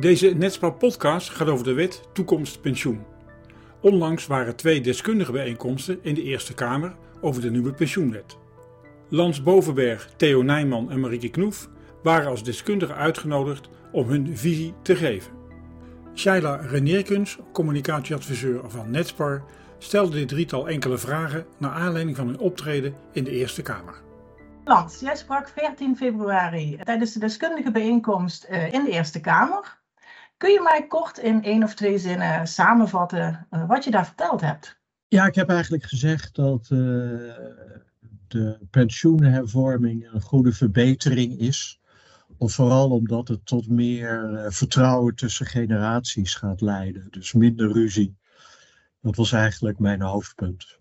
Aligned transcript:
Deze 0.00 0.28
Netspar 0.28 0.72
podcast 0.72 1.30
gaat 1.30 1.48
over 1.48 1.64
de 1.64 1.72
wet 1.72 2.02
Toekomst 2.12 2.60
Pensioen. 2.60 3.04
Onlangs 3.80 4.26
waren 4.26 4.56
twee 4.56 4.80
deskundige 4.80 5.32
bijeenkomsten 5.32 5.98
in 6.02 6.14
de 6.14 6.22
Eerste 6.22 6.54
Kamer 6.54 6.94
over 7.20 7.42
de 7.42 7.50
nieuwe 7.50 7.72
pensioenwet. 7.72 8.36
Lans 9.08 9.42
Bovenberg, 9.42 10.10
Theo 10.16 10.42
Nijman 10.42 10.90
en 10.90 11.00
Marieke 11.00 11.28
Knoef 11.28 11.68
waren 12.02 12.30
als 12.30 12.44
deskundigen 12.44 12.94
uitgenodigd 12.94 13.68
om 13.92 14.08
hun 14.08 14.36
visie 14.36 14.74
te 14.82 14.96
geven. 14.96 15.32
Shaila 16.14 16.56
Renierkens, 16.56 17.38
communicatieadviseur 17.52 18.70
van 18.70 18.90
Netspar, 18.90 19.44
stelde 19.78 20.16
dit 20.16 20.28
drietal 20.28 20.68
enkele 20.68 20.98
vragen 20.98 21.46
naar 21.58 21.72
aanleiding 21.72 22.16
van 22.16 22.26
hun 22.26 22.38
optreden 22.38 22.94
in 23.12 23.24
de 23.24 23.30
Eerste 23.30 23.62
Kamer. 23.62 24.02
Lans, 24.64 25.00
jij 25.00 25.16
sprak 25.16 25.48
14 25.48 25.96
februari 25.96 26.78
tijdens 26.84 27.12
de 27.12 27.18
deskundige 27.18 27.70
bijeenkomst 27.70 28.44
eh, 28.44 28.72
in 28.72 28.84
de 28.84 28.90
Eerste 28.90 29.20
Kamer. 29.20 29.77
Kun 30.38 30.50
je 30.50 30.60
mij 30.62 30.86
kort 30.86 31.18
in 31.18 31.42
één 31.42 31.62
of 31.62 31.74
twee 31.74 31.98
zinnen 31.98 32.46
samenvatten 32.46 33.46
uh, 33.50 33.68
wat 33.68 33.84
je 33.84 33.90
daar 33.90 34.06
verteld 34.06 34.40
hebt? 34.40 34.80
Ja, 35.08 35.26
ik 35.26 35.34
heb 35.34 35.48
eigenlijk 35.48 35.84
gezegd 35.84 36.34
dat 36.34 36.62
uh, 36.62 36.78
de 38.28 38.58
pensioenhervorming 38.70 40.12
een 40.12 40.20
goede 40.20 40.52
verbetering 40.52 41.38
is. 41.38 41.80
Of 42.36 42.52
vooral 42.52 42.90
omdat 42.90 43.28
het 43.28 43.46
tot 43.46 43.68
meer 43.68 44.30
uh, 44.32 44.50
vertrouwen 44.50 45.14
tussen 45.14 45.46
generaties 45.46 46.34
gaat 46.34 46.60
leiden. 46.60 47.06
Dus 47.10 47.32
minder 47.32 47.72
ruzie. 47.72 48.16
Dat 49.00 49.16
was 49.16 49.32
eigenlijk 49.32 49.78
mijn 49.78 50.02
hoofdpunt. 50.02 50.78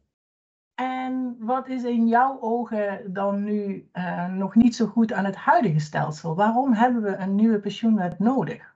En 0.76 1.36
wat 1.40 1.68
is 1.68 1.84
in 1.84 2.08
jouw 2.08 2.42
ogen 2.42 3.14
dan 3.14 3.44
nu 3.44 3.90
nog 4.30 4.56
niet 4.56 4.76
zo 4.76 4.86
goed 4.86 5.14
aan 5.14 5.26
het 5.26 5.36
huidige 5.36 5.80
stelsel? 5.80 6.36
Waarom 6.36 6.74
hebben 6.74 7.02
we 7.02 7.16
een 7.16 7.36
nieuwe 7.36 7.60
pensioenwet 7.60 8.20
nodig? 8.20 8.76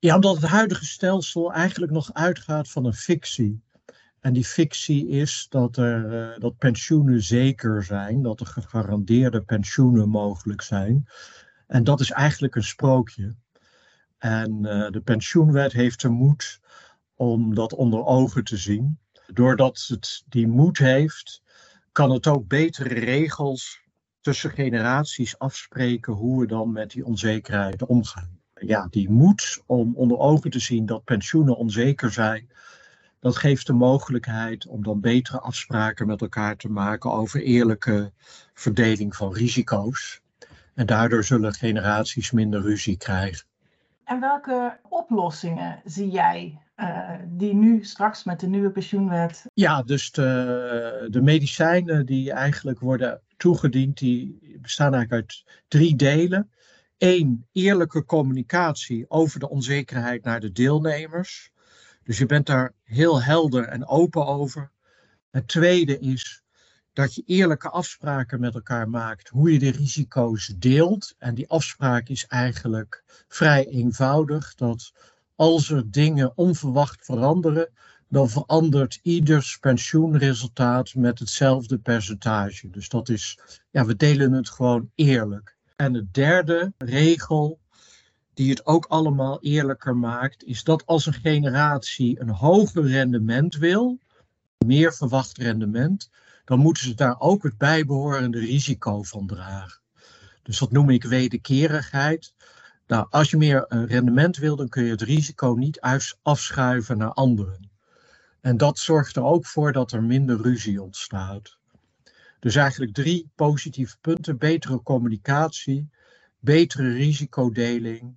Ja, 0.00 0.14
omdat 0.14 0.36
het 0.36 0.44
huidige 0.44 0.84
stelsel 0.84 1.52
eigenlijk 1.52 1.92
nog 1.92 2.12
uitgaat 2.12 2.70
van 2.70 2.84
een 2.84 2.94
fictie. 2.94 3.62
En 4.20 4.32
die 4.32 4.44
fictie 4.44 5.08
is 5.08 5.46
dat, 5.48 5.76
er, 5.76 6.12
uh, 6.12 6.38
dat 6.38 6.58
pensioenen 6.58 7.22
zeker 7.22 7.84
zijn, 7.84 8.22
dat 8.22 8.40
er 8.40 8.46
gegarandeerde 8.46 9.42
pensioenen 9.42 10.08
mogelijk 10.08 10.62
zijn. 10.62 11.08
En 11.66 11.84
dat 11.84 12.00
is 12.00 12.10
eigenlijk 12.10 12.54
een 12.54 12.64
sprookje. 12.64 13.34
En 14.18 14.58
uh, 14.62 14.90
de 14.90 15.00
pensioenwet 15.00 15.72
heeft 15.72 16.00
de 16.00 16.08
moed 16.08 16.60
om 17.14 17.54
dat 17.54 17.74
onder 17.74 18.04
ogen 18.04 18.44
te 18.44 18.56
zien. 18.56 18.98
Doordat 19.32 19.84
het 19.88 20.24
die 20.28 20.46
moed 20.46 20.78
heeft, 20.78 21.42
kan 21.92 22.10
het 22.10 22.26
ook 22.26 22.48
betere 22.48 22.94
regels 22.94 23.80
tussen 24.20 24.50
generaties 24.50 25.38
afspreken 25.38 26.12
hoe 26.12 26.40
we 26.40 26.46
dan 26.46 26.72
met 26.72 26.90
die 26.90 27.04
onzekerheid 27.04 27.86
omgaan 27.86 28.37
ja, 28.60 28.86
die 28.90 29.10
moed 29.10 29.62
om 29.66 29.96
onder 29.96 30.18
ogen 30.18 30.50
te 30.50 30.58
zien 30.58 30.86
dat 30.86 31.04
pensioenen 31.04 31.56
onzeker 31.56 32.12
zijn, 32.12 32.48
dat 33.20 33.36
geeft 33.36 33.66
de 33.66 33.72
mogelijkheid 33.72 34.66
om 34.66 34.82
dan 34.82 35.00
betere 35.00 35.40
afspraken 35.40 36.06
met 36.06 36.20
elkaar 36.20 36.56
te 36.56 36.68
maken 36.68 37.12
over 37.12 37.42
eerlijke 37.42 38.12
verdeling 38.54 39.16
van 39.16 39.32
risico's. 39.32 40.20
En 40.74 40.86
daardoor 40.86 41.24
zullen 41.24 41.54
generaties 41.54 42.30
minder 42.30 42.60
ruzie 42.60 42.96
krijgen. 42.96 43.46
En 44.04 44.20
welke 44.20 44.78
oplossingen 44.88 45.80
zie 45.84 46.10
jij 46.10 46.60
uh, 46.76 47.10
die 47.26 47.54
nu 47.54 47.84
straks 47.84 48.24
met 48.24 48.40
de 48.40 48.46
nieuwe 48.46 48.70
pensioenwet? 48.70 49.44
Ja, 49.54 49.82
dus 49.82 50.10
de, 50.10 51.06
de 51.10 51.22
medicijnen 51.22 52.06
die 52.06 52.32
eigenlijk 52.32 52.80
worden 52.80 53.20
toegediend, 53.36 53.98
die 53.98 54.38
bestaan 54.60 54.94
eigenlijk 54.94 55.22
uit 55.22 55.60
drie 55.68 55.96
delen. 55.96 56.50
Eén, 56.98 57.46
eerlijke 57.52 58.04
communicatie 58.04 59.10
over 59.10 59.40
de 59.40 59.48
onzekerheid 59.48 60.24
naar 60.24 60.40
de 60.40 60.52
deelnemers. 60.52 61.50
Dus 62.02 62.18
je 62.18 62.26
bent 62.26 62.46
daar 62.46 62.74
heel 62.84 63.22
helder 63.22 63.64
en 63.64 63.86
open 63.86 64.26
over. 64.26 64.70
Het 65.30 65.48
tweede 65.48 65.98
is 65.98 66.42
dat 66.92 67.14
je 67.14 67.22
eerlijke 67.26 67.68
afspraken 67.68 68.40
met 68.40 68.54
elkaar 68.54 68.88
maakt 68.88 69.28
hoe 69.28 69.52
je 69.52 69.58
de 69.58 69.70
risico's 69.70 70.54
deelt. 70.56 71.14
En 71.18 71.34
die 71.34 71.48
afspraak 71.48 72.08
is 72.08 72.26
eigenlijk 72.26 73.02
vrij 73.28 73.66
eenvoudig. 73.66 74.54
Dat 74.54 74.92
als 75.34 75.70
er 75.70 75.90
dingen 75.90 76.32
onverwacht 76.36 77.04
veranderen, 77.04 77.70
dan 78.08 78.30
verandert 78.30 78.98
ieders 79.02 79.58
pensioenresultaat 79.58 80.94
met 80.94 81.18
hetzelfde 81.18 81.78
percentage. 81.78 82.70
Dus 82.70 82.88
dat 82.88 83.08
is, 83.08 83.38
ja, 83.70 83.84
we 83.84 83.96
delen 83.96 84.32
het 84.32 84.48
gewoon 84.50 84.90
eerlijk. 84.94 85.57
En 85.78 85.92
de 85.92 86.10
derde 86.10 86.72
regel, 86.78 87.60
die 88.34 88.50
het 88.50 88.66
ook 88.66 88.86
allemaal 88.86 89.40
eerlijker 89.40 89.96
maakt, 89.96 90.44
is 90.44 90.64
dat 90.64 90.86
als 90.86 91.06
een 91.06 91.12
generatie 91.12 92.20
een 92.20 92.28
hoger 92.28 92.86
rendement 92.86 93.56
wil, 93.56 93.98
meer 94.66 94.94
verwacht 94.94 95.36
rendement, 95.36 96.10
dan 96.44 96.58
moeten 96.58 96.82
ze 96.82 96.94
daar 96.94 97.20
ook 97.20 97.42
het 97.42 97.58
bijbehorende 97.58 98.38
risico 98.38 99.02
van 99.02 99.26
dragen. 99.26 99.80
Dus 100.42 100.58
dat 100.58 100.70
noem 100.70 100.90
ik 100.90 101.04
wederkerigheid. 101.04 102.34
Nou, 102.86 103.06
als 103.10 103.30
je 103.30 103.36
meer 103.36 103.66
rendement 103.68 104.36
wil, 104.36 104.56
dan 104.56 104.68
kun 104.68 104.84
je 104.84 104.90
het 104.90 105.02
risico 105.02 105.52
niet 105.52 105.80
afschuiven 106.22 106.98
naar 106.98 107.12
anderen. 107.12 107.70
En 108.40 108.56
dat 108.56 108.78
zorgt 108.78 109.16
er 109.16 109.24
ook 109.24 109.46
voor 109.46 109.72
dat 109.72 109.92
er 109.92 110.02
minder 110.02 110.40
ruzie 110.40 110.82
ontstaat. 110.82 111.58
Dus 112.38 112.54
eigenlijk 112.56 112.94
drie 112.94 113.30
positieve 113.34 113.98
punten. 114.00 114.38
Betere 114.38 114.82
communicatie, 114.82 115.90
betere 116.38 116.92
risicodeling 116.92 118.16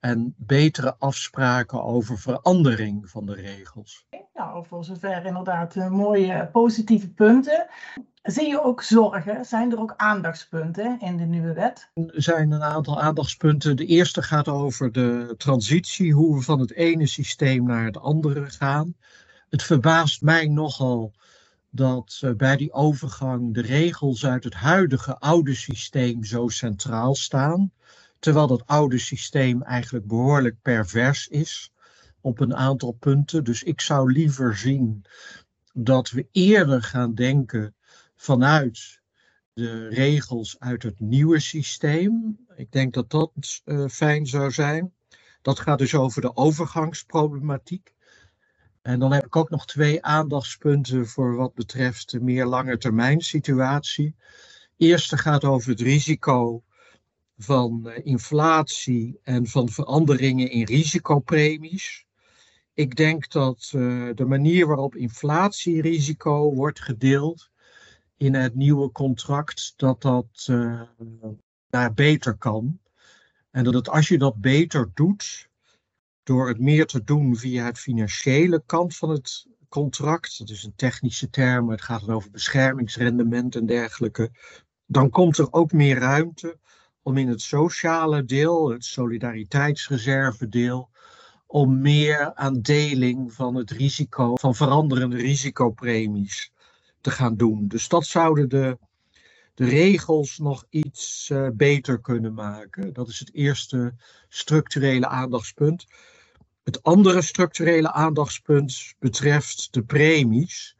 en 0.00 0.34
betere 0.36 0.96
afspraken 0.98 1.84
over 1.84 2.18
verandering 2.18 3.10
van 3.10 3.26
de 3.26 3.34
regels. 3.34 4.06
Nou, 4.34 4.66
voor 4.66 4.84
zover 4.84 5.24
inderdaad 5.24 5.76
uh, 5.76 5.90
mooie 5.90 6.48
positieve 6.52 7.08
punten. 7.08 7.66
Zie 8.22 8.48
je 8.48 8.62
ook 8.62 8.82
zorgen? 8.82 9.44
Zijn 9.44 9.72
er 9.72 9.80
ook 9.80 9.94
aandachtspunten 9.96 11.00
in 11.00 11.16
de 11.16 11.24
nieuwe 11.24 11.52
wet? 11.52 11.90
Er 11.94 12.22
zijn 12.22 12.50
een 12.50 12.62
aantal 12.62 13.00
aandachtspunten. 13.00 13.76
De 13.76 13.86
eerste 13.86 14.22
gaat 14.22 14.48
over 14.48 14.92
de 14.92 15.34
transitie, 15.36 16.12
hoe 16.12 16.36
we 16.36 16.42
van 16.42 16.60
het 16.60 16.72
ene 16.72 17.06
systeem 17.06 17.64
naar 17.64 17.84
het 17.84 17.98
andere 17.98 18.50
gaan. 18.50 18.94
Het 19.48 19.62
verbaast 19.62 20.22
mij 20.22 20.46
nogal 20.46 21.12
dat 21.70 22.20
uh, 22.24 22.32
bij 22.34 22.56
die 22.56 22.72
overgang 22.72 23.54
de 23.54 23.60
regels 23.60 24.26
uit 24.26 24.44
het 24.44 24.54
huidige 24.54 25.18
oude 25.18 25.54
systeem 25.54 26.24
zo 26.24 26.48
centraal 26.48 27.14
staan, 27.14 27.72
terwijl 28.18 28.46
dat 28.46 28.66
oude 28.66 28.98
systeem 28.98 29.62
eigenlijk 29.62 30.06
behoorlijk 30.06 30.56
pervers 30.62 31.28
is 31.28 31.72
op 32.20 32.40
een 32.40 32.56
aantal 32.56 32.92
punten. 32.92 33.44
Dus 33.44 33.62
ik 33.62 33.80
zou 33.80 34.12
liever 34.12 34.56
zien 34.56 35.04
dat 35.72 36.10
we 36.10 36.28
eerder 36.32 36.82
gaan 36.82 37.14
denken 37.14 37.74
vanuit 38.16 39.00
de 39.52 39.88
regels 39.88 40.58
uit 40.58 40.82
het 40.82 41.00
nieuwe 41.00 41.40
systeem. 41.40 42.38
Ik 42.56 42.72
denk 42.72 42.94
dat 42.94 43.10
dat 43.10 43.32
uh, 43.64 43.88
fijn 43.88 44.26
zou 44.26 44.50
zijn. 44.50 44.92
Dat 45.42 45.58
gaat 45.58 45.78
dus 45.78 45.94
over 45.94 46.20
de 46.20 46.36
overgangsproblematiek. 46.36 47.94
En 48.82 48.98
dan 48.98 49.12
heb 49.12 49.24
ik 49.24 49.36
ook 49.36 49.50
nog 49.50 49.66
twee 49.66 50.02
aandachtspunten 50.04 51.06
voor 51.06 51.36
wat 51.36 51.54
betreft 51.54 52.10
de 52.10 52.20
meer 52.20 52.46
lange 52.46 52.78
termijn 52.78 53.20
situatie. 53.20 54.14
Eerste 54.76 55.18
gaat 55.18 55.44
over 55.44 55.70
het 55.70 55.80
risico 55.80 56.62
van 57.36 57.88
eh, 57.88 58.06
inflatie 58.06 59.18
en 59.22 59.46
van 59.46 59.68
veranderingen 59.68 60.50
in 60.50 60.64
risicopremies. 60.64 62.06
Ik 62.74 62.96
denk 62.96 63.30
dat 63.30 63.72
uh, 63.74 64.10
de 64.14 64.24
manier 64.24 64.66
waarop 64.66 64.94
inflatierisico 64.94 66.54
wordt 66.54 66.80
gedeeld 66.80 67.50
in 68.16 68.34
het 68.34 68.54
nieuwe 68.54 68.92
contract, 68.92 69.72
dat 69.76 70.02
dat 70.02 70.46
uh, 70.50 70.82
daar 71.68 71.92
beter 71.92 72.36
kan. 72.36 72.80
En 73.50 73.64
dat 73.64 73.74
het, 73.74 73.88
als 73.88 74.08
je 74.08 74.18
dat 74.18 74.40
beter 74.40 74.90
doet, 74.94 75.49
door 76.30 76.48
het 76.48 76.58
meer 76.58 76.86
te 76.86 77.04
doen 77.04 77.36
via 77.36 77.64
het 77.64 77.78
financiële 77.78 78.62
kant 78.66 78.96
van 78.96 79.10
het 79.10 79.46
contract, 79.68 80.38
dat 80.38 80.50
is 80.50 80.64
een 80.64 80.74
technische 80.76 81.30
term, 81.30 81.70
het 81.70 81.82
gaat 81.82 82.06
dan 82.06 82.14
over 82.14 82.30
beschermingsrendement 82.30 83.56
en 83.56 83.66
dergelijke, 83.66 84.30
dan 84.86 85.10
komt 85.10 85.38
er 85.38 85.52
ook 85.52 85.72
meer 85.72 85.98
ruimte 85.98 86.58
om 87.02 87.16
in 87.16 87.28
het 87.28 87.40
sociale 87.40 88.24
deel, 88.24 88.70
het 88.70 88.84
solidariteitsreserve 88.84 90.48
deel, 90.48 90.90
om 91.46 91.80
meer 91.80 92.34
aan 92.34 92.60
deling 92.60 93.32
van 93.32 93.54
het 93.54 93.70
risico, 93.70 94.36
van 94.36 94.54
veranderende 94.54 95.16
risicopremies 95.16 96.52
te 97.00 97.10
gaan 97.10 97.36
doen. 97.36 97.68
Dus 97.68 97.88
dat 97.88 98.06
zouden 98.06 98.48
de, 98.48 98.78
de 99.54 99.64
regels 99.64 100.38
nog 100.38 100.64
iets 100.68 101.28
uh, 101.32 101.48
beter 101.52 102.00
kunnen 102.00 102.34
maken. 102.34 102.92
Dat 102.92 103.08
is 103.08 103.18
het 103.18 103.34
eerste 103.34 103.94
structurele 104.28 105.06
aandachtspunt. 105.06 105.86
Het 106.70 106.82
andere 106.82 107.22
structurele 107.22 107.92
aandachtspunt 107.92 108.94
betreft 108.98 109.68
de 109.70 109.82
premies. 109.82 110.76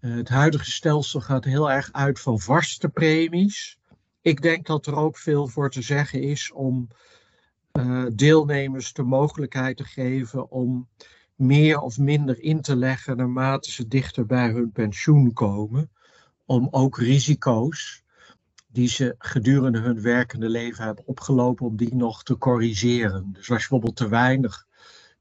Uh, 0.00 0.16
het 0.16 0.28
huidige 0.28 0.70
stelsel 0.70 1.20
gaat 1.20 1.44
heel 1.44 1.70
erg 1.70 1.92
uit 1.92 2.20
van 2.20 2.40
vaste 2.40 2.88
premies. 2.88 3.78
Ik 4.20 4.42
denk 4.42 4.66
dat 4.66 4.86
er 4.86 4.96
ook 4.96 5.18
veel 5.18 5.46
voor 5.46 5.70
te 5.70 5.82
zeggen 5.82 6.22
is 6.22 6.52
om 6.52 6.88
uh, 7.72 8.06
deelnemers 8.14 8.92
de 8.92 9.02
mogelijkheid 9.02 9.76
te 9.76 9.84
geven 9.84 10.50
om 10.50 10.88
meer 11.34 11.78
of 11.78 11.98
minder 11.98 12.40
in 12.40 12.60
te 12.60 12.76
leggen 12.76 13.16
naarmate 13.16 13.70
ze 13.70 13.88
dichter 13.88 14.26
bij 14.26 14.50
hun 14.50 14.72
pensioen 14.72 15.32
komen. 15.32 15.90
Om 16.44 16.68
ook 16.70 16.98
risico's 16.98 18.02
die 18.66 18.88
ze 18.88 19.14
gedurende 19.18 19.78
hun 19.78 20.02
werkende 20.02 20.48
leven 20.48 20.84
hebben 20.84 21.06
opgelopen, 21.06 21.66
om 21.66 21.76
die 21.76 21.94
nog 21.94 22.22
te 22.22 22.38
corrigeren. 22.38 23.32
Dus 23.32 23.50
als 23.50 23.62
je 23.62 23.68
bijvoorbeeld 23.68 23.96
te 23.96 24.08
weinig 24.08 24.66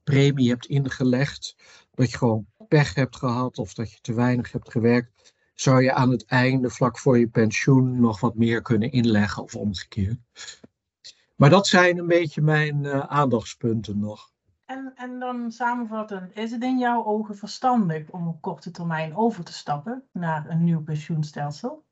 premie 0.04 0.50
hebt 0.50 0.66
ingelegd, 0.66 1.56
dat 1.92 2.12
je 2.12 2.18
gewoon 2.18 2.46
pech 2.68 2.94
hebt 2.94 3.16
gehad 3.16 3.58
of 3.58 3.74
dat 3.74 3.92
je 3.92 3.98
te 4.02 4.14
weinig 4.14 4.52
hebt 4.52 4.72
gewerkt, 4.72 5.34
zou 5.54 5.84
je 5.84 5.94
aan 5.94 6.12
het 6.12 6.26
einde, 6.26 6.70
vlak 6.70 7.00
voor 7.00 7.20
je 7.20 7.28
pensioen, 7.28 8.00
nog 8.00 8.20
wat 8.20 8.36
meer 8.36 8.62
kunnen 8.62 8.92
inleggen 8.92 9.44
of 9.44 9.56
omgekeerd. 9.56 10.20
Maar 11.36 11.50
dat 11.50 11.68
zijn 11.68 11.98
een 11.98 12.08
beetje 12.08 12.42
mijn 12.42 12.84
uh, 12.84 13.00
aandachtspunten 13.00 14.00
nog. 14.00 14.32
En, 14.66 14.92
en 14.96 15.20
dan 15.20 15.52
samenvattend, 15.52 16.38
is 16.38 16.52
het 16.52 16.64
in 16.64 16.78
jouw 16.78 17.06
ogen 17.06 17.36
verstandig 17.36 18.10
om 18.10 18.28
op 18.28 18.42
korte 18.42 18.72
termijn 18.72 19.16
over 19.16 19.44
te 19.44 19.54
stappen 19.54 20.04
naar 20.12 20.50
een 20.50 20.64
nieuw 20.64 20.84
pensioenstelsel? 20.84 21.86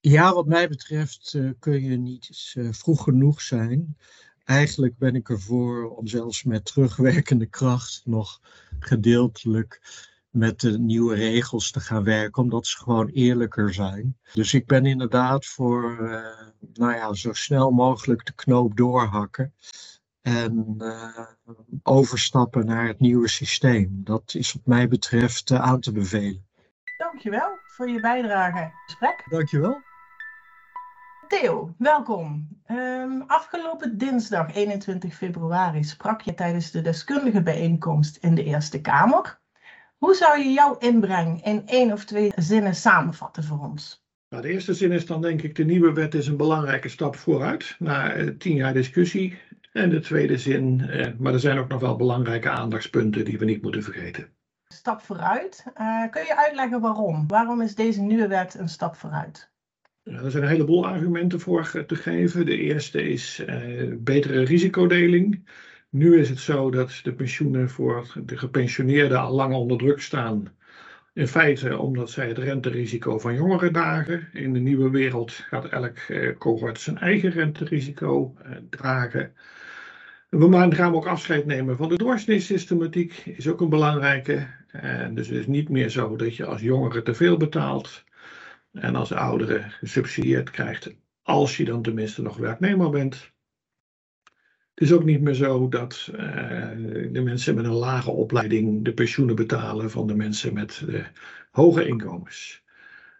Ja, 0.00 0.32
wat 0.32 0.46
mij 0.46 0.68
betreft 0.68 1.32
uh, 1.32 1.50
kun 1.58 1.82
je 1.82 1.96
niet 1.96 2.52
uh, 2.56 2.72
vroeg 2.72 3.02
genoeg 3.02 3.40
zijn. 3.40 3.96
Eigenlijk 4.44 4.98
ben 4.98 5.14
ik 5.14 5.28
ervoor 5.28 5.96
om 5.96 6.06
zelfs 6.06 6.44
met 6.44 6.64
terugwerkende 6.64 7.46
kracht 7.46 8.02
nog 8.04 8.40
gedeeltelijk 8.78 9.80
met 10.30 10.60
de 10.60 10.78
nieuwe 10.78 11.14
regels 11.14 11.70
te 11.70 11.80
gaan 11.80 12.04
werken, 12.04 12.42
omdat 12.42 12.66
ze 12.66 12.78
gewoon 12.78 13.08
eerlijker 13.08 13.74
zijn. 13.74 14.18
Dus 14.32 14.54
ik 14.54 14.66
ben 14.66 14.86
inderdaad 14.86 15.46
voor, 15.46 15.98
uh, 16.00 16.24
nou 16.72 16.92
ja, 16.94 17.12
zo 17.12 17.32
snel 17.32 17.70
mogelijk 17.70 18.26
de 18.26 18.34
knoop 18.34 18.76
doorhakken 18.76 19.54
en 20.20 20.74
uh, 20.78 21.18
overstappen 21.82 22.66
naar 22.66 22.86
het 22.86 23.00
nieuwe 23.00 23.28
systeem. 23.28 24.00
Dat 24.04 24.34
is 24.34 24.52
wat 24.52 24.66
mij 24.66 24.88
betreft 24.88 25.50
uh, 25.50 25.60
aan 25.60 25.80
te 25.80 25.92
bevelen. 25.92 26.48
Dankjewel 26.96 27.58
voor 27.66 27.88
je 27.88 28.00
bijdrage. 28.00 28.72
Gesprek. 28.86 29.26
Dankjewel. 29.30 29.80
Theo, 31.30 31.74
welkom. 31.78 32.48
Um, 32.70 33.22
afgelopen 33.26 33.98
dinsdag 33.98 34.54
21 34.54 35.14
februari 35.14 35.84
sprak 35.84 36.20
je 36.20 36.34
tijdens 36.34 36.70
de 36.70 36.80
deskundige 36.80 37.42
bijeenkomst 37.42 38.16
in 38.16 38.34
de 38.34 38.44
Eerste 38.44 38.80
Kamer. 38.80 39.40
Hoe 39.96 40.14
zou 40.14 40.38
je 40.38 40.52
jouw 40.52 40.76
inbreng 40.78 41.44
in 41.44 41.66
één 41.66 41.92
of 41.92 42.04
twee 42.04 42.32
zinnen 42.36 42.74
samenvatten 42.74 43.44
voor 43.44 43.58
ons? 43.58 44.04
Nou, 44.28 44.42
de 44.42 44.48
eerste 44.48 44.74
zin 44.74 44.92
is 44.92 45.06
dan 45.06 45.22
denk 45.22 45.42
ik, 45.42 45.54
de 45.54 45.64
nieuwe 45.64 45.92
wet 45.92 46.14
is 46.14 46.26
een 46.26 46.36
belangrijke 46.36 46.88
stap 46.88 47.16
vooruit 47.16 47.76
na 47.78 48.16
uh, 48.16 48.30
tien 48.38 48.56
jaar 48.56 48.72
discussie. 48.72 49.38
En 49.72 49.90
de 49.90 50.00
tweede 50.00 50.38
zin, 50.38 50.78
uh, 50.78 51.06
maar 51.18 51.32
er 51.32 51.40
zijn 51.40 51.58
ook 51.58 51.68
nog 51.68 51.80
wel 51.80 51.96
belangrijke 51.96 52.50
aandachtspunten 52.50 53.24
die 53.24 53.38
we 53.38 53.44
niet 53.44 53.62
moeten 53.62 53.82
vergeten. 53.82 54.32
Stap 54.66 55.00
vooruit. 55.00 55.64
Uh, 55.80 56.10
kun 56.10 56.22
je 56.22 56.36
uitleggen 56.36 56.80
waarom? 56.80 57.26
Waarom 57.26 57.60
is 57.60 57.74
deze 57.74 58.00
nieuwe 58.00 58.28
wet 58.28 58.54
een 58.54 58.68
stap 58.68 58.96
vooruit? 58.96 59.49
Er 60.10 60.30
zijn 60.30 60.42
een 60.42 60.48
heleboel 60.48 60.86
argumenten 60.86 61.40
voor 61.40 61.84
te 61.86 61.94
geven. 61.94 62.46
De 62.46 62.58
eerste 62.58 63.02
is 63.02 63.44
betere 63.98 64.44
risicodeling. 64.44 65.44
Nu 65.90 66.18
is 66.18 66.28
het 66.28 66.38
zo 66.38 66.70
dat 66.70 67.00
de 67.02 67.12
pensioenen 67.12 67.70
voor 67.70 68.12
de 68.24 68.36
gepensioneerden 68.36 69.20
al 69.20 69.34
lang 69.34 69.54
onder 69.54 69.78
druk 69.78 70.00
staan. 70.00 70.48
In 71.12 71.28
feite 71.28 71.78
omdat 71.78 72.10
zij 72.10 72.28
het 72.28 72.38
renterisico 72.38 73.18
van 73.18 73.34
jongeren 73.34 73.72
dragen. 73.72 74.28
In 74.32 74.52
de 74.52 74.58
nieuwe 74.58 74.90
wereld 74.90 75.32
gaat 75.32 75.68
elk 75.68 75.96
eh, 75.96 76.36
cohort 76.38 76.80
zijn 76.80 76.98
eigen 76.98 77.30
renterisico 77.30 78.34
eh, 78.42 78.50
dragen. 78.70 79.32
We 80.28 80.70
gaan 80.70 80.94
ook 80.94 81.06
afscheid 81.06 81.46
nemen 81.46 81.76
van 81.76 81.88
de 81.88 81.96
doorsneesystematiek, 81.96 83.22
is 83.26 83.48
ook 83.48 83.60
een 83.60 83.68
belangrijke. 83.68 84.46
En 84.70 85.14
dus 85.14 85.28
het 85.28 85.38
is 85.38 85.46
niet 85.46 85.68
meer 85.68 85.88
zo 85.88 86.16
dat 86.16 86.36
je 86.36 86.46
als 86.46 86.60
jongere 86.60 87.02
te 87.02 87.14
veel 87.14 87.36
betaalt 87.36 88.04
en 88.72 88.96
als 88.96 89.12
oudere 89.12 89.64
gesubsidieerd 89.68 90.50
krijgt, 90.50 90.94
als 91.22 91.56
je 91.56 91.64
dan 91.64 91.82
tenminste 91.82 92.22
nog 92.22 92.36
werknemer 92.36 92.90
bent. 92.90 93.32
Het 94.74 94.88
is 94.88 94.92
ook 94.92 95.04
niet 95.04 95.20
meer 95.20 95.34
zo 95.34 95.68
dat 95.68 96.08
uh, 96.12 96.18
de 97.12 97.20
mensen 97.24 97.54
met 97.54 97.64
een 97.64 97.70
lage 97.70 98.10
opleiding 98.10 98.84
de 98.84 98.92
pensioenen 98.92 99.34
betalen 99.34 99.90
van 99.90 100.06
de 100.06 100.14
mensen 100.14 100.54
met 100.54 100.82
uh, 100.88 101.04
hoge 101.50 101.86
inkomens. 101.86 102.64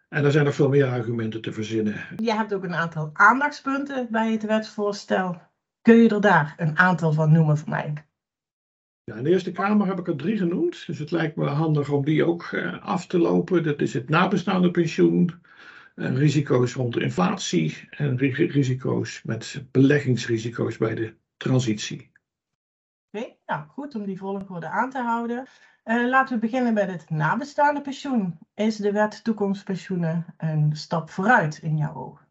En 0.08 0.24
er 0.24 0.32
zijn 0.32 0.44
nog 0.44 0.54
veel 0.54 0.68
meer 0.68 0.86
argumenten 0.86 1.40
te 1.40 1.52
verzinnen. 1.52 2.06
Je 2.16 2.34
hebt 2.34 2.54
ook 2.54 2.64
een 2.64 2.74
aantal 2.74 3.10
aandachtspunten 3.12 4.08
bij 4.10 4.32
het 4.32 4.44
wetsvoorstel. 4.44 5.42
Kun 5.82 5.96
je 5.96 6.08
er 6.08 6.20
daar 6.20 6.54
een 6.56 6.78
aantal 6.78 7.12
van 7.12 7.32
noemen 7.32 7.58
voor 7.58 7.68
mij? 7.68 8.09
Ja, 9.10 9.16
in 9.16 9.24
de 9.24 9.30
Eerste 9.30 9.52
Kamer 9.52 9.86
heb 9.86 9.98
ik 9.98 10.08
er 10.08 10.16
drie 10.16 10.36
genoemd. 10.36 10.86
Dus 10.86 10.98
het 10.98 11.10
lijkt 11.10 11.36
me 11.36 11.46
handig 11.46 11.90
om 11.90 12.04
die 12.04 12.24
ook 12.24 12.50
uh, 12.52 12.82
af 12.82 13.06
te 13.06 13.18
lopen. 13.18 13.62
Dat 13.62 13.80
is 13.80 13.94
het 13.94 14.08
nabestaande 14.08 14.70
pensioen, 14.70 15.40
risico's 15.94 16.74
rond 16.74 16.96
inflatie 16.96 17.88
en 17.90 18.16
risico's 18.16 19.22
met 19.22 19.64
beleggingsrisico's 19.70 20.76
bij 20.76 20.94
de 20.94 21.14
transitie. 21.36 22.12
Oké, 23.12 23.36
nou 23.46 23.66
goed 23.68 23.94
om 23.94 24.04
die 24.04 24.18
volgorde 24.18 24.68
aan 24.68 24.90
te 24.90 25.02
houden. 25.02 25.46
Uh, 25.84 26.08
laten 26.08 26.34
we 26.34 26.40
beginnen 26.40 26.74
met 26.74 26.90
het 26.90 27.10
nabestaande 27.10 27.80
pensioen. 27.80 28.38
Is 28.54 28.76
de 28.76 28.92
wet 28.92 29.24
toekomstpensioenen 29.24 30.34
een 30.36 30.76
stap 30.76 31.10
vooruit 31.10 31.58
in 31.62 31.76
jouw 31.76 31.94
ogen? 31.94 32.29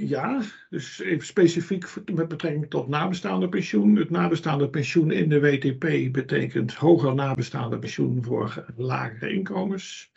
Ja, 0.00 0.42
dus 0.70 1.00
even 1.00 1.26
specifiek 1.26 1.86
met 2.14 2.28
betrekking 2.28 2.70
tot 2.70 2.88
nabestaande 2.88 3.48
pensioen. 3.48 3.96
Het 3.96 4.10
nabestaande 4.10 4.68
pensioen 4.68 5.10
in 5.10 5.28
de 5.28 5.40
WTP 5.40 6.12
betekent 6.12 6.74
hoger 6.74 7.14
nabestaande 7.14 7.78
pensioen 7.78 8.24
voor 8.24 8.64
lagere 8.76 9.32
inkomens. 9.32 10.12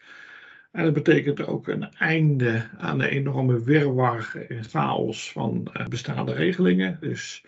En 0.72 0.84
het 0.86 0.94
betekent 0.94 1.48
ook 1.48 1.68
een 1.68 1.94
einde 1.94 2.70
aan 2.78 2.98
de 2.98 3.10
enorme 3.10 3.64
wirwar 3.64 4.46
en 4.48 4.64
chaos 4.64 5.32
van 5.32 5.72
bestaande 5.90 6.34
regelingen. 6.34 6.98
Dus 7.00 7.46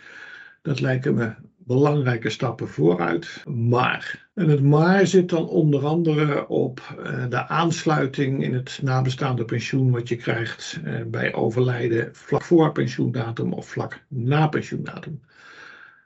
dat 0.61 0.79
lijken 0.79 1.13
me 1.13 1.33
belangrijke 1.65 2.29
stappen 2.29 2.67
vooruit. 2.67 3.43
Maar, 3.47 4.27
en 4.33 4.49
het 4.49 4.63
maar 4.63 5.07
zit 5.07 5.29
dan 5.29 5.47
onder 5.47 5.85
andere 5.85 6.47
op 6.47 6.81
uh, 6.99 7.29
de 7.29 7.47
aansluiting 7.47 8.43
in 8.43 8.53
het 8.53 8.79
nabestaande 8.81 9.45
pensioen 9.45 9.91
wat 9.91 10.07
je 10.07 10.15
krijgt 10.15 10.79
uh, 10.85 11.01
bij 11.07 11.33
overlijden 11.33 12.09
vlak 12.15 12.41
voor 12.41 12.71
pensioendatum 12.71 13.53
of 13.53 13.67
vlak 13.67 14.03
na 14.07 14.47
pensioendatum. 14.47 15.21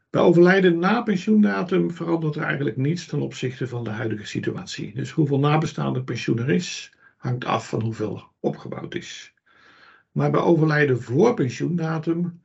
Bij 0.09 0.21
overlijden 0.21 0.79
na 0.79 1.01
pensioendatum 1.01 1.91
verandert 1.91 2.35
er 2.35 2.43
eigenlijk 2.43 2.77
niets 2.77 3.05
ten 3.05 3.21
opzichte 3.21 3.67
van 3.67 3.83
de 3.83 3.89
huidige 3.89 4.25
situatie. 4.25 4.93
Dus 4.95 5.11
hoeveel 5.11 5.39
nabestaande 5.39 6.03
pensioen 6.03 6.39
er 6.39 6.49
is, 6.49 6.93
hangt 7.17 7.45
af 7.45 7.69
van 7.69 7.81
hoeveel 7.81 8.23
opgebouwd 8.39 8.95
is. 8.95 9.33
Maar 10.11 10.31
bij 10.31 10.41
overlijden 10.41 11.01
voor 11.01 11.33
pensioendatum 11.33 12.41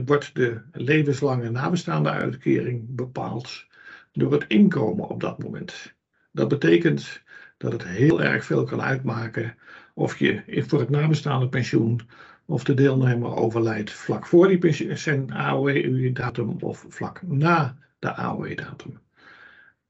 wordt 0.00 0.34
de 0.34 0.60
levenslange 0.72 1.50
nabestaande 1.50 2.10
uitkering 2.10 2.84
bepaald 2.88 3.66
door 4.12 4.32
het 4.32 4.44
inkomen 4.48 5.08
op 5.08 5.20
dat 5.20 5.42
moment. 5.42 5.94
Dat 6.32 6.48
betekent 6.48 7.22
dat 7.56 7.72
het 7.72 7.84
heel 7.84 8.22
erg 8.22 8.44
veel 8.44 8.64
kan 8.64 8.82
uitmaken 8.82 9.54
of 9.94 10.18
je 10.18 10.64
voor 10.66 10.80
het 10.80 10.90
nabestaande 10.90 11.48
pensioen 11.48 12.00
of 12.46 12.64
de 12.64 12.74
deelnemer 12.74 13.36
overlijdt 13.36 13.90
vlak 13.90 14.26
voor 14.26 14.48
die 14.48 14.96
zijn 14.96 15.32
AOW-datum 15.32 16.56
of 16.60 16.86
vlak 16.88 17.22
na 17.22 17.76
de 17.98 18.14
AOW-datum. 18.14 19.00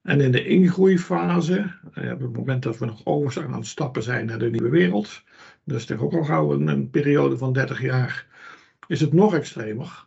En 0.03 0.21
in 0.21 0.33
de 0.33 0.45
ingroeifase, 0.45 1.75
eh, 1.95 2.13
op 2.13 2.21
het 2.21 2.33
moment 2.33 2.63
dat 2.63 2.79
we 2.79 2.87
nog 2.87 3.01
over 3.05 3.45
aan 3.45 3.53
het 3.53 3.67
stappen 3.67 4.03
zijn 4.03 4.27
naar 4.27 4.39
de 4.39 4.51
nieuwe 4.51 4.69
wereld, 4.69 5.23
dus 5.65 5.87
toch 5.87 6.01
ook 6.01 6.13
al 6.13 6.25
gauw 6.25 6.53
een 6.53 6.91
periode 6.91 7.39
van 7.39 7.53
30 7.53 7.81
jaar, 7.81 8.27
is 8.87 9.01
het 9.01 9.13
nog 9.13 9.35
extremer. 9.35 10.07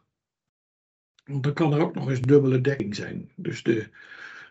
Want 1.25 1.43
dan 1.43 1.53
kan 1.53 1.73
er 1.73 1.81
ook 1.81 1.95
nog 1.95 2.09
eens 2.09 2.21
dubbele 2.21 2.61
dekking 2.61 2.95
zijn. 2.95 3.31
Dus 3.35 3.63
de 3.63 3.89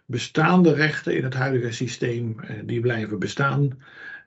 bestaande 0.06 0.74
rechten 0.74 1.16
in 1.16 1.24
het 1.24 1.34
huidige 1.34 1.72
systeem, 1.72 2.40
eh, 2.40 2.56
die 2.64 2.80
blijven 2.80 3.18
bestaan. 3.18 3.78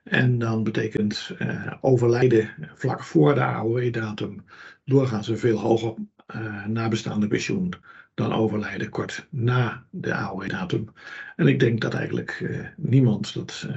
En 0.04 0.38
dan 0.38 0.64
betekent 0.64 1.30
uh, 1.38 1.72
overlijden 1.80 2.50
vlak 2.74 3.04
voor 3.04 3.34
de 3.34 3.44
AOW-datum 3.44 4.44
doorgaans 4.84 5.28
een 5.28 5.38
veel 5.38 5.58
hoger 5.58 5.94
uh, 6.36 6.66
nabestaande 6.66 7.28
pensioen 7.28 7.72
dan 8.14 8.32
overlijden 8.32 8.88
kort 8.88 9.26
na 9.30 9.86
de 9.90 10.14
AOW-datum. 10.14 10.92
En 11.36 11.46
ik 11.46 11.60
denk 11.60 11.80
dat 11.80 11.94
eigenlijk 11.94 12.62
niemand 12.76 13.34
dat 13.34 13.68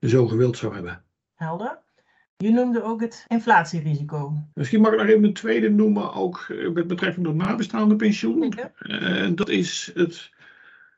zo 0.00 0.26
gewild 0.26 0.56
zou 0.56 0.74
hebben. 0.74 1.02
Helder. 1.34 1.78
Je 2.42 2.50
noemde 2.50 2.82
ook 2.82 3.00
het 3.00 3.24
inflatierisico. 3.28 4.32
Misschien 4.54 4.80
mag 4.80 4.92
ik 4.92 4.98
nog 4.98 5.06
even 5.06 5.24
een 5.24 5.32
tweede 5.32 5.70
noemen, 5.70 6.12
ook 6.12 6.46
eh, 6.48 6.70
met 6.70 6.86
betrekking 6.86 7.26
tot 7.26 7.34
nabestaande 7.34 7.96
pensioen. 7.96 8.54
Uh, 8.82 9.28
dat 9.34 9.48
is 9.48 9.90
het 9.94 10.30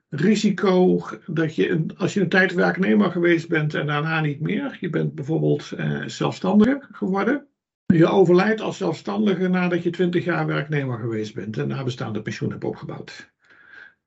risico 0.09 1.01
dat 1.27 1.55
je, 1.55 1.87
als 1.97 2.15
je 2.15 2.21
een 2.21 2.29
tijd 2.29 2.53
werknemer 2.53 3.11
geweest 3.11 3.49
bent 3.49 3.75
en 3.75 3.87
daarna 3.87 4.21
niet 4.21 4.41
meer, 4.41 4.77
je 4.81 4.91
bent 4.91 5.15
bijvoorbeeld 5.15 5.73
uh, 5.77 6.03
zelfstandiger 6.07 6.89
geworden. 6.93 7.47
Je 7.87 8.07
overlijdt 8.07 8.61
als 8.61 8.77
zelfstandige 8.77 9.49
nadat 9.49 9.83
je 9.83 9.91
20 9.91 10.25
jaar 10.25 10.47
werknemer 10.47 10.99
geweest 10.99 11.35
bent 11.35 11.59
en 11.59 11.69
nabestaande 11.69 12.23
pensioen 12.23 12.51
hebt 12.51 12.65
opgebouwd. 12.65 13.33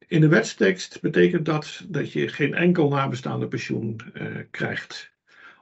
In 0.08 0.22
de 0.22 0.28
wetstekst 0.28 1.02
betekent 1.02 1.46
dat 1.46 1.86
dat 1.88 2.12
je 2.12 2.28
geen 2.28 2.54
enkel 2.54 2.90
nabestaande 2.90 3.48
pensioen 3.48 4.00
uh, 4.14 4.28
krijgt, 4.52 5.15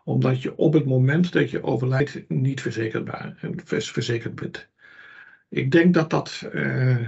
omdat 0.04 0.42
je 0.42 0.56
op 0.56 0.74
het 0.74 0.86
moment 0.86 1.32
dat 1.32 1.50
je 1.50 1.64
overlijdt 1.64 2.30
niet 2.30 2.62
verzekerbaar, 2.62 3.36
verzekerd 3.66 4.36
bent. 4.36 4.68
Ik 5.50 5.72
denk 5.72 5.94
dat 5.94 6.10
dat 6.10 6.50
uh, 6.54 7.08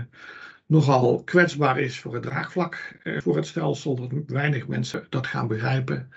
nogal 0.66 1.24
kwetsbaar 1.24 1.80
is 1.80 2.00
voor 2.00 2.14
het 2.14 2.24
draagvlak 2.24 2.98
uh, 3.04 3.22
voor 3.22 3.36
het 3.36 3.48
stelsel, 3.48 3.96
dat 3.96 4.12
weinig 4.28 4.68
mensen 4.68 5.06
dat 5.10 5.28
gaan 5.28 5.48
begrijpen. 5.48 6.12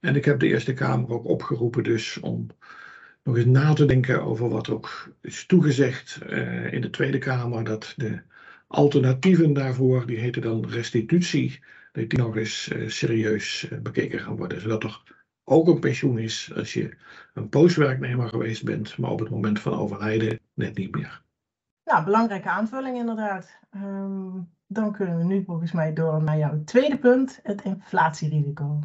En 0.00 0.16
ik 0.16 0.24
heb 0.24 0.40
de 0.40 0.46
Eerste 0.46 0.74
Kamer 0.74 1.10
ook 1.10 1.24
opgeroepen 1.24 1.82
dus 1.82 2.20
om 2.20 2.46
nog 3.22 3.36
eens 3.36 3.46
na 3.46 3.72
te 3.72 3.84
denken 3.84 4.22
over 4.22 4.48
wat 4.48 4.68
ook 4.68 5.12
is 5.20 5.46
toegezegd 5.46 6.18
in 6.70 6.80
de 6.80 6.90
Tweede 6.90 7.18
Kamer, 7.18 7.64
dat 7.64 7.94
de 7.96 8.20
alternatieven 8.66 9.52
daarvoor, 9.52 10.06
die 10.06 10.18
heten 10.18 10.42
dan 10.42 10.68
restitutie, 10.68 11.60
dat 11.92 12.10
die 12.10 12.18
nog 12.18 12.36
eens 12.36 12.70
serieus 12.86 13.68
bekeken 13.82 14.18
gaan 14.18 14.36
worden. 14.36 14.60
Zodat 14.60 14.84
er 14.84 15.02
ook 15.48 15.68
een 15.68 15.80
pensioen 15.80 16.18
is 16.18 16.52
als 16.56 16.72
je 16.72 16.96
een 17.34 17.48
postwerknemer 17.48 18.28
geweest 18.28 18.64
bent, 18.64 18.98
maar 18.98 19.10
op 19.10 19.20
het 19.20 19.30
moment 19.30 19.60
van 19.60 19.72
overlijden 19.72 20.38
net 20.54 20.76
niet 20.76 20.94
meer. 20.94 21.22
Nou, 21.84 22.04
belangrijke 22.04 22.48
aanvulling 22.48 22.96
inderdaad. 22.96 23.58
Um, 23.74 24.48
dan 24.66 24.92
kunnen 24.92 25.16
we 25.16 25.24
nu 25.24 25.44
volgens 25.44 25.72
mij 25.72 25.92
door 25.92 26.22
naar 26.22 26.38
jouw 26.38 26.64
tweede 26.64 26.98
punt, 26.98 27.40
het 27.42 27.62
inflatierisico. 27.62 28.78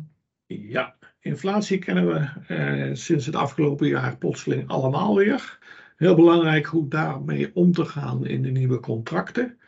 Ja, 0.46 0.96
inflatie 1.20 1.80
kennen 1.80 2.08
we 2.08 2.54
eh, 2.56 2.96
sinds 2.96 3.26
het 3.26 3.36
afgelopen 3.36 3.88
jaar 3.88 4.18
plotseling 4.18 4.68
allemaal 4.68 5.16
weer. 5.16 5.60
Heel 5.96 6.16
belangrijk 6.16 6.66
hoe 6.66 6.88
daarmee 6.88 7.56
om 7.56 7.72
te 7.72 7.86
gaan 7.86 8.26
in 8.26 8.42
de 8.42 8.50
nieuwe 8.50 8.80
contracten. 8.80 9.60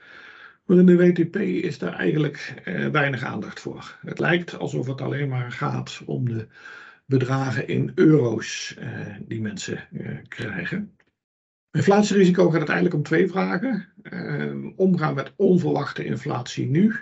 Maar 0.63 0.77
in 0.77 0.85
de 0.85 0.95
WTP 0.95 1.35
is 1.35 1.77
daar 1.77 1.93
eigenlijk 1.93 2.61
eh, 2.63 2.87
weinig 2.87 3.23
aandacht 3.23 3.59
voor. 3.59 3.97
Het 4.01 4.19
lijkt 4.19 4.57
alsof 4.57 4.87
het 4.87 5.01
alleen 5.01 5.29
maar 5.29 5.51
gaat 5.51 6.01
om 6.05 6.29
de 6.29 6.47
bedragen 7.05 7.67
in 7.67 7.91
euro's 7.95 8.75
eh, 8.79 9.15
die 9.19 9.41
mensen 9.41 9.87
eh, 9.91 10.17
krijgen. 10.27 10.97
Inflatierisico 11.71 12.45
gaat 12.45 12.57
uiteindelijk 12.57 12.95
om 12.95 13.03
twee 13.03 13.27
vragen. 13.27 13.87
Eh, 14.01 14.55
omgaan 14.75 15.13
met 15.13 15.33
onverwachte 15.35 16.05
inflatie 16.05 16.67
nu 16.67 16.95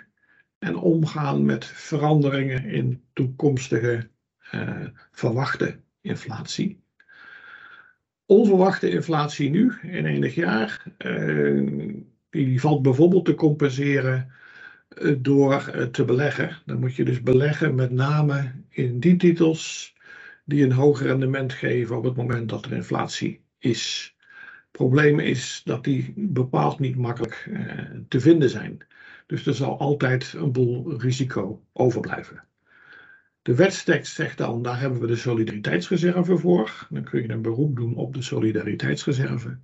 en 0.58 0.76
omgaan 0.76 1.44
met 1.44 1.64
veranderingen 1.64 2.64
in 2.64 3.02
toekomstige 3.12 4.08
uh, 4.54 4.86
verwachte 5.10 5.80
inflatie. 6.00 6.82
Onverwachte 8.26 8.90
inflatie 8.90 9.50
nu 9.50 9.72
in 9.82 10.06
enig 10.06 10.34
jaar, 10.34 10.84
uh, 10.98 11.94
die 12.32 12.60
valt 12.60 12.82
bijvoorbeeld 12.82 13.24
te 13.24 13.34
compenseren 13.34 14.32
uh, 14.98 15.16
door 15.18 15.88
te 15.90 16.04
beleggen. 16.04 16.56
Dan 16.66 16.80
moet 16.80 16.96
je 16.96 17.04
dus 17.04 17.22
beleggen 17.22 17.74
met 17.74 17.90
name 17.90 18.52
in 18.68 19.00
die 19.00 19.16
titels 19.16 19.94
die 20.44 20.64
een 20.64 20.72
hoger 20.72 21.06
rendement 21.06 21.52
geven 21.52 21.96
op 21.96 22.04
het 22.04 22.16
moment 22.16 22.48
dat 22.48 22.64
er 22.64 22.72
inflatie 22.72 23.40
is. 23.58 24.14
Het 24.18 24.70
probleem 24.70 25.18
is 25.18 25.62
dat 25.64 25.84
die 25.84 26.12
bepaald 26.16 26.78
niet 26.78 26.96
makkelijk 26.96 27.50
te 28.08 28.20
vinden 28.20 28.50
zijn. 28.50 28.86
Dus 29.26 29.46
er 29.46 29.54
zal 29.54 29.78
altijd 29.78 30.32
een 30.32 30.52
boel 30.52 30.98
risico 31.00 31.64
overblijven. 31.72 32.44
De 33.42 33.54
wetstekst 33.54 34.14
zegt 34.14 34.38
dan, 34.38 34.62
daar 34.62 34.80
hebben 34.80 35.00
we 35.00 35.06
de 35.06 35.16
solidariteitsreserve 35.16 36.36
voor. 36.38 36.86
Dan 36.90 37.04
kun 37.04 37.22
je 37.22 37.28
een 37.28 37.42
beroep 37.42 37.76
doen 37.76 37.94
op 37.94 38.14
de 38.14 38.22
solidariteitsreserve. 38.22 39.58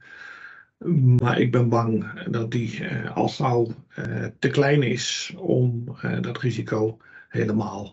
Maar 1.20 1.40
ik 1.40 1.52
ben 1.52 1.68
bang 1.68 2.22
dat 2.22 2.50
die 2.50 2.84
eh, 2.84 3.16
al 3.16 3.28
gauw 3.28 3.74
eh, 3.88 4.26
te 4.38 4.48
klein 4.48 4.82
is 4.82 5.34
om 5.36 5.96
eh, 6.00 6.20
dat 6.20 6.38
risico 6.38 6.98
helemaal 7.28 7.92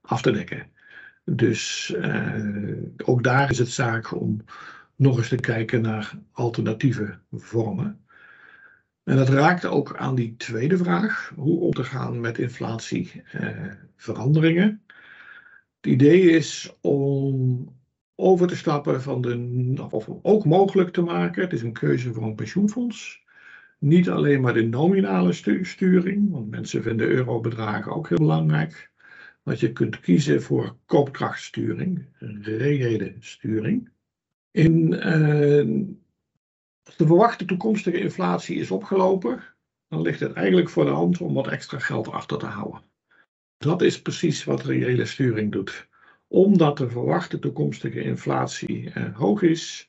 af 0.00 0.22
te 0.22 0.30
dekken. 0.30 0.66
Dus 1.24 1.94
ook 3.04 3.22
daar 3.22 3.50
is 3.50 3.58
het 3.58 3.70
zaak 3.70 4.20
om 4.20 4.44
nog 4.96 5.16
eens 5.16 5.28
te 5.28 5.36
kijken 5.36 5.82
naar 5.82 6.18
alternatieve 6.32 7.18
vormen. 7.32 8.00
En 9.04 9.16
dat 9.16 9.28
raakt 9.28 9.64
ook 9.64 9.96
aan 9.96 10.14
die 10.14 10.36
tweede 10.36 10.76
vraag, 10.76 11.32
hoe 11.36 11.60
om 11.60 11.72
te 11.72 11.84
gaan 11.84 12.20
met 12.20 12.38
inflatieveranderingen. 12.38 14.82
Het 15.80 15.92
idee 15.92 16.30
is 16.30 16.76
om 16.80 17.77
over 18.20 18.46
te 18.46 18.56
stappen 18.56 19.02
van 19.02 19.20
de, 19.20 19.86
of 19.90 20.08
ook 20.22 20.44
mogelijk 20.44 20.90
te 20.90 21.02
maken, 21.02 21.42
het 21.42 21.52
is 21.52 21.62
een 21.62 21.72
keuze 21.72 22.12
voor 22.12 22.22
een 22.22 22.34
pensioenfonds, 22.34 23.24
niet 23.78 24.10
alleen 24.10 24.40
maar 24.40 24.54
de 24.54 24.66
nominale 24.66 25.32
sturing, 25.62 26.30
want 26.30 26.50
mensen 26.50 26.82
vinden 26.82 27.08
eurobedragen 27.08 27.92
ook 27.92 28.08
heel 28.08 28.18
belangrijk, 28.18 28.90
dat 29.44 29.60
je 29.60 29.72
kunt 29.72 30.00
kiezen 30.00 30.42
voor 30.42 30.76
koopkrachtsturing, 30.86 32.06
reële 32.42 33.16
sturing. 33.20 33.90
In 34.50 34.92
uh, 34.92 35.86
als 36.82 36.96
de 36.96 37.06
verwachte 37.06 37.44
toekomstige 37.44 37.98
inflatie 37.98 38.56
is 38.56 38.70
opgelopen, 38.70 39.42
dan 39.88 40.02
ligt 40.02 40.20
het 40.20 40.32
eigenlijk 40.32 40.68
voor 40.68 40.84
de 40.84 40.90
hand 40.90 41.20
om 41.20 41.34
wat 41.34 41.48
extra 41.48 41.78
geld 41.78 42.08
achter 42.08 42.38
te 42.38 42.46
houden. 42.46 42.82
Dat 43.56 43.82
is 43.82 44.02
precies 44.02 44.44
wat 44.44 44.64
reële 44.64 45.04
sturing 45.04 45.52
doet. 45.52 45.87
Omdat 46.28 46.78
de 46.78 46.90
verwachte 46.90 47.38
toekomstige 47.38 48.00
inflatie 48.02 48.90
eh, 48.90 49.16
hoog 49.16 49.42
is, 49.42 49.88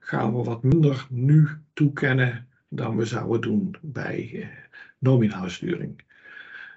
gaan 0.00 0.36
we 0.36 0.42
wat 0.42 0.62
minder 0.62 1.06
nu 1.10 1.48
toekennen 1.72 2.48
dan 2.68 2.96
we 2.96 3.04
zouden 3.04 3.40
doen 3.40 3.76
bij 3.80 4.30
eh, 4.32 4.48
nominale 4.98 5.48
sturing. 5.48 6.06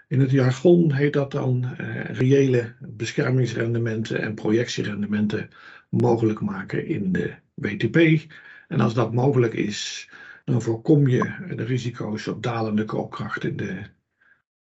In 0.08 0.20
het 0.20 0.32
jargon 0.32 0.92
heet 0.94 1.14
dat 1.14 1.32
dan 1.32 1.66
eh, 1.66 2.04
reële 2.04 2.76
beschermingsrendementen 2.80 4.22
en 4.22 4.34
projectierendementen 4.34 5.50
mogelijk 5.90 6.40
maken 6.40 6.88
in 6.88 7.12
de 7.12 7.34
WTP. 7.54 8.28
En 8.68 8.80
als 8.80 8.94
dat 8.94 9.14
mogelijk 9.14 9.54
is, 9.54 10.10
dan 10.46 10.62
voorkom 10.62 11.08
je 11.08 11.54
de 11.56 11.64
risico's 11.64 12.28
op 12.28 12.44
dalende 12.44 12.86
koopkracht 12.86 13.44
in 13.44 13.58
de 13.58 13.82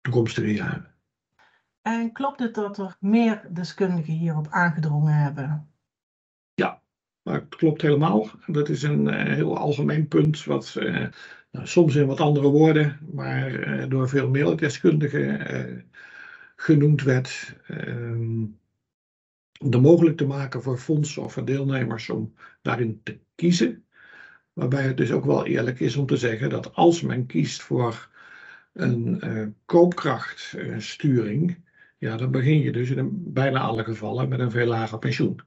toekomstige 0.01 0.55
jaren. 0.55 0.94
En 1.85 2.13
klopt 2.13 2.41
het 2.41 2.55
dat 2.55 2.79
er 2.79 2.97
meer 3.01 3.49
deskundigen 3.51 4.13
hierop 4.13 4.47
aangedrongen 4.51 5.15
hebben? 5.15 5.71
Ja, 6.55 6.83
dat 7.23 7.49
klopt 7.49 7.83
helemaal. 7.83 8.31
Dat 8.47 8.69
is 8.69 8.83
een 8.83 9.07
uh, 9.07 9.23
heel 9.23 9.59
algemeen 9.59 10.09
punt, 10.09 10.45
wat 10.45 10.75
uh, 10.79 11.07
nou, 11.51 11.67
soms 11.67 11.95
in 11.95 12.07
wat 12.07 12.21
andere 12.21 12.49
woorden, 12.49 12.99
maar 13.13 13.51
uh, 13.51 13.89
door 13.89 14.09
veel 14.09 14.29
meer 14.29 14.57
deskundigen 14.57 15.91
genoemd 16.57 17.03
werd. 17.03 17.57
Ehm, 17.67 18.43
om 19.59 19.73
het 19.73 19.81
mogelijk 19.81 20.17
te 20.17 20.27
maken 20.27 20.63
voor 20.63 20.79
fondsen 20.79 21.23
of 21.23 21.33
voor 21.33 21.45
deelnemers 21.45 22.11
om 22.11 22.35
daarin 22.63 23.01
te 23.03 23.19
kiezen. 23.35 23.85
Waarbij 24.53 24.83
het 24.83 24.97
dus 24.97 25.13
ook 25.13 25.25
wel 25.25 25.47
eerlijk 25.47 25.81
is 25.81 25.97
om 25.97 26.07
te 26.07 26.17
zeggen 26.17 26.51
dat 26.51 26.75
als 26.75 27.01
men 27.03 27.27
kiest 27.27 27.63
voor 27.63 28.09
een 28.73 29.55
koopkrachtsturing, 29.65 31.63
ja, 32.05 32.17
dan 32.17 32.31
begin 32.31 32.61
je 32.61 32.73
dus 32.73 32.91
in 32.91 33.33
bijna 33.33 33.61
alle 33.61 33.85
gevallen 33.85 34.29
met 34.29 34.41
een 34.41 34.51
veel 34.51 34.67
lager 34.67 34.99
pensioen. 34.99 35.41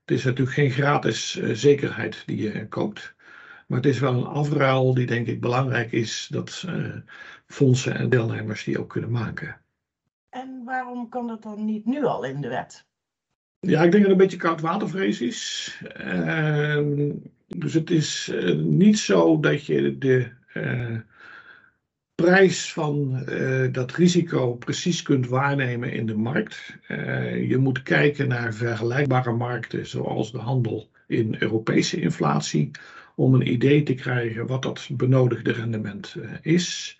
Het 0.00 0.18
is 0.18 0.24
natuurlijk 0.24 0.56
geen 0.56 0.70
gratis 0.70 1.36
uh, 1.36 1.54
zekerheid 1.54 2.22
die 2.26 2.42
je 2.42 2.68
koopt. 2.68 3.14
Maar 3.66 3.78
het 3.78 3.86
is 3.86 3.98
wel 3.98 4.14
een 4.14 4.24
afruil 4.24 4.94
die 4.94 5.06
denk 5.06 5.26
ik 5.26 5.40
belangrijk 5.40 5.92
is 5.92 6.28
dat 6.30 6.64
uh, 6.66 6.96
fondsen 7.46 7.94
en 7.94 8.08
deelnemers 8.08 8.64
die 8.64 8.80
ook 8.80 8.88
kunnen 8.88 9.10
maken. 9.10 9.60
En 10.28 10.62
waarom 10.64 11.08
kan 11.08 11.26
dat 11.26 11.42
dan 11.42 11.64
niet 11.64 11.86
nu 11.86 12.04
al 12.04 12.24
in 12.24 12.40
de 12.40 12.48
wet? 12.48 12.86
Ja, 13.60 13.82
ik 13.82 13.90
denk 13.90 13.92
dat 13.92 14.02
het 14.02 14.10
een 14.10 14.16
beetje 14.16 14.36
koudwatervrees 14.36 15.20
is. 15.20 15.80
Uh, 16.06 17.20
dus 17.46 17.74
het 17.74 17.90
is 17.90 18.28
uh, 18.32 18.56
niet 18.56 18.98
zo 18.98 19.40
dat 19.40 19.66
je 19.66 19.98
de 19.98 20.32
prijs 22.24 22.72
van 22.72 23.24
uh, 23.28 23.72
dat 23.72 23.92
risico 23.92 24.54
precies 24.54 25.02
kunt 25.02 25.28
waarnemen 25.28 25.92
in 25.92 26.06
de 26.06 26.16
markt. 26.16 26.76
je 27.48 27.56
moet 27.60 27.82
kijken 27.82 28.28
naar 28.28 28.54
vergelijkbare 28.54 29.32
markten, 29.32 29.86
zoals 29.86 30.32
de 30.32 30.38
handel 30.38 30.90
in 31.06 31.36
Europese 31.38 32.00
inflatie, 32.00 32.70
om 33.16 33.34
een 33.34 33.52
idee 33.52 33.82
te 33.82 33.94
krijgen 33.94 34.46
wat 34.46 34.62
dat 34.62 34.88
benodigde 34.92 35.52
rendement 35.52 36.16
is. 36.42 36.96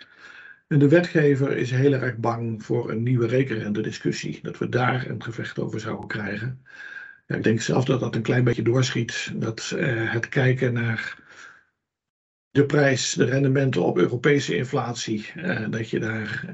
En 0.68 0.78
de 0.78 0.88
wetgever 0.88 1.56
is 1.56 1.70
heel 1.70 1.92
erg 1.92 2.16
bang 2.16 2.64
voor 2.64 2.90
een 2.90 3.02
nieuwe 3.02 3.26
rekenrente-discussie, 3.26 4.38
dat 4.42 4.58
we 4.58 4.68
daar 4.68 5.10
een 5.10 5.22
gevecht 5.22 5.58
over 5.58 5.80
zouden 5.80 6.08
krijgen. 6.08 6.62
Ja, 7.26 7.36
ik 7.36 7.42
denk 7.42 7.60
zelf 7.60 7.84
dat 7.84 8.00
dat 8.00 8.14
een 8.14 8.22
klein 8.22 8.44
beetje 8.44 8.62
doorschiet, 8.62 9.32
dat 9.34 9.72
het 9.76 10.28
kijken 10.28 10.72
naar 10.72 11.21
de 12.52 12.66
prijs, 12.66 13.12
de 13.12 13.24
rendementen 13.24 13.84
op 13.84 13.96
Europese 13.98 14.56
inflatie, 14.56 15.32
uh, 15.36 15.70
dat 15.70 15.90
je 15.90 16.00
daar 16.00 16.44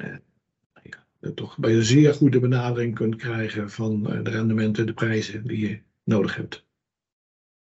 ja, 0.82 1.30
toch 1.34 1.58
bij 1.58 1.74
een 1.74 1.82
zeer 1.82 2.14
goede 2.14 2.40
benadering 2.40 2.94
kunt 2.94 3.16
krijgen 3.16 3.70
van 3.70 4.02
de 4.02 4.30
rendementen, 4.30 4.86
de 4.86 4.94
prijzen 4.94 5.46
die 5.46 5.68
je 5.68 5.80
nodig 6.04 6.36
hebt. 6.36 6.66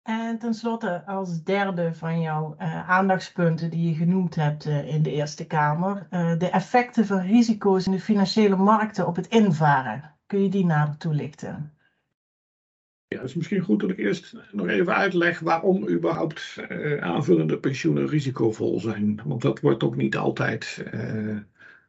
En 0.03 0.39
tenslotte, 0.39 1.07
als 1.07 1.43
derde 1.43 1.95
van 1.95 2.21
jouw 2.21 2.55
aandachtspunten 2.87 3.71
die 3.71 3.89
je 3.89 3.95
genoemd 3.95 4.35
hebt 4.35 4.65
in 4.65 5.03
de 5.03 5.13
Eerste 5.13 5.47
Kamer, 5.47 6.07
de 6.39 6.49
effecten 6.51 7.07
van 7.07 7.21
risico's 7.21 7.87
in 7.87 7.93
de 7.93 8.01
financiële 8.01 8.57
markten 8.57 9.07
op 9.07 9.17
het 9.17 9.27
invaren. 9.27 10.15
Kun 10.27 10.43
je 10.43 10.49
die 10.49 10.65
nader 10.65 10.97
toelichten? 10.97 11.74
Ja, 13.15 13.21
het 13.21 13.29
is 13.29 13.35
misschien 13.35 13.61
goed 13.61 13.81
dat 13.81 13.91
ik 13.91 13.99
eerst 13.99 14.37
nog 14.53 14.69
even 14.69 14.95
uitleg 14.95 15.41
waarom 15.41 15.89
überhaupt 15.89 16.57
aanvullende 17.01 17.59
pensioenen 17.59 18.07
risicovol 18.07 18.81
zijn. 18.81 19.21
Want 19.25 19.43
dat 19.43 19.61
wordt 19.61 19.83
ook 19.83 19.97
niet 19.97 20.17
altijd 20.17 20.85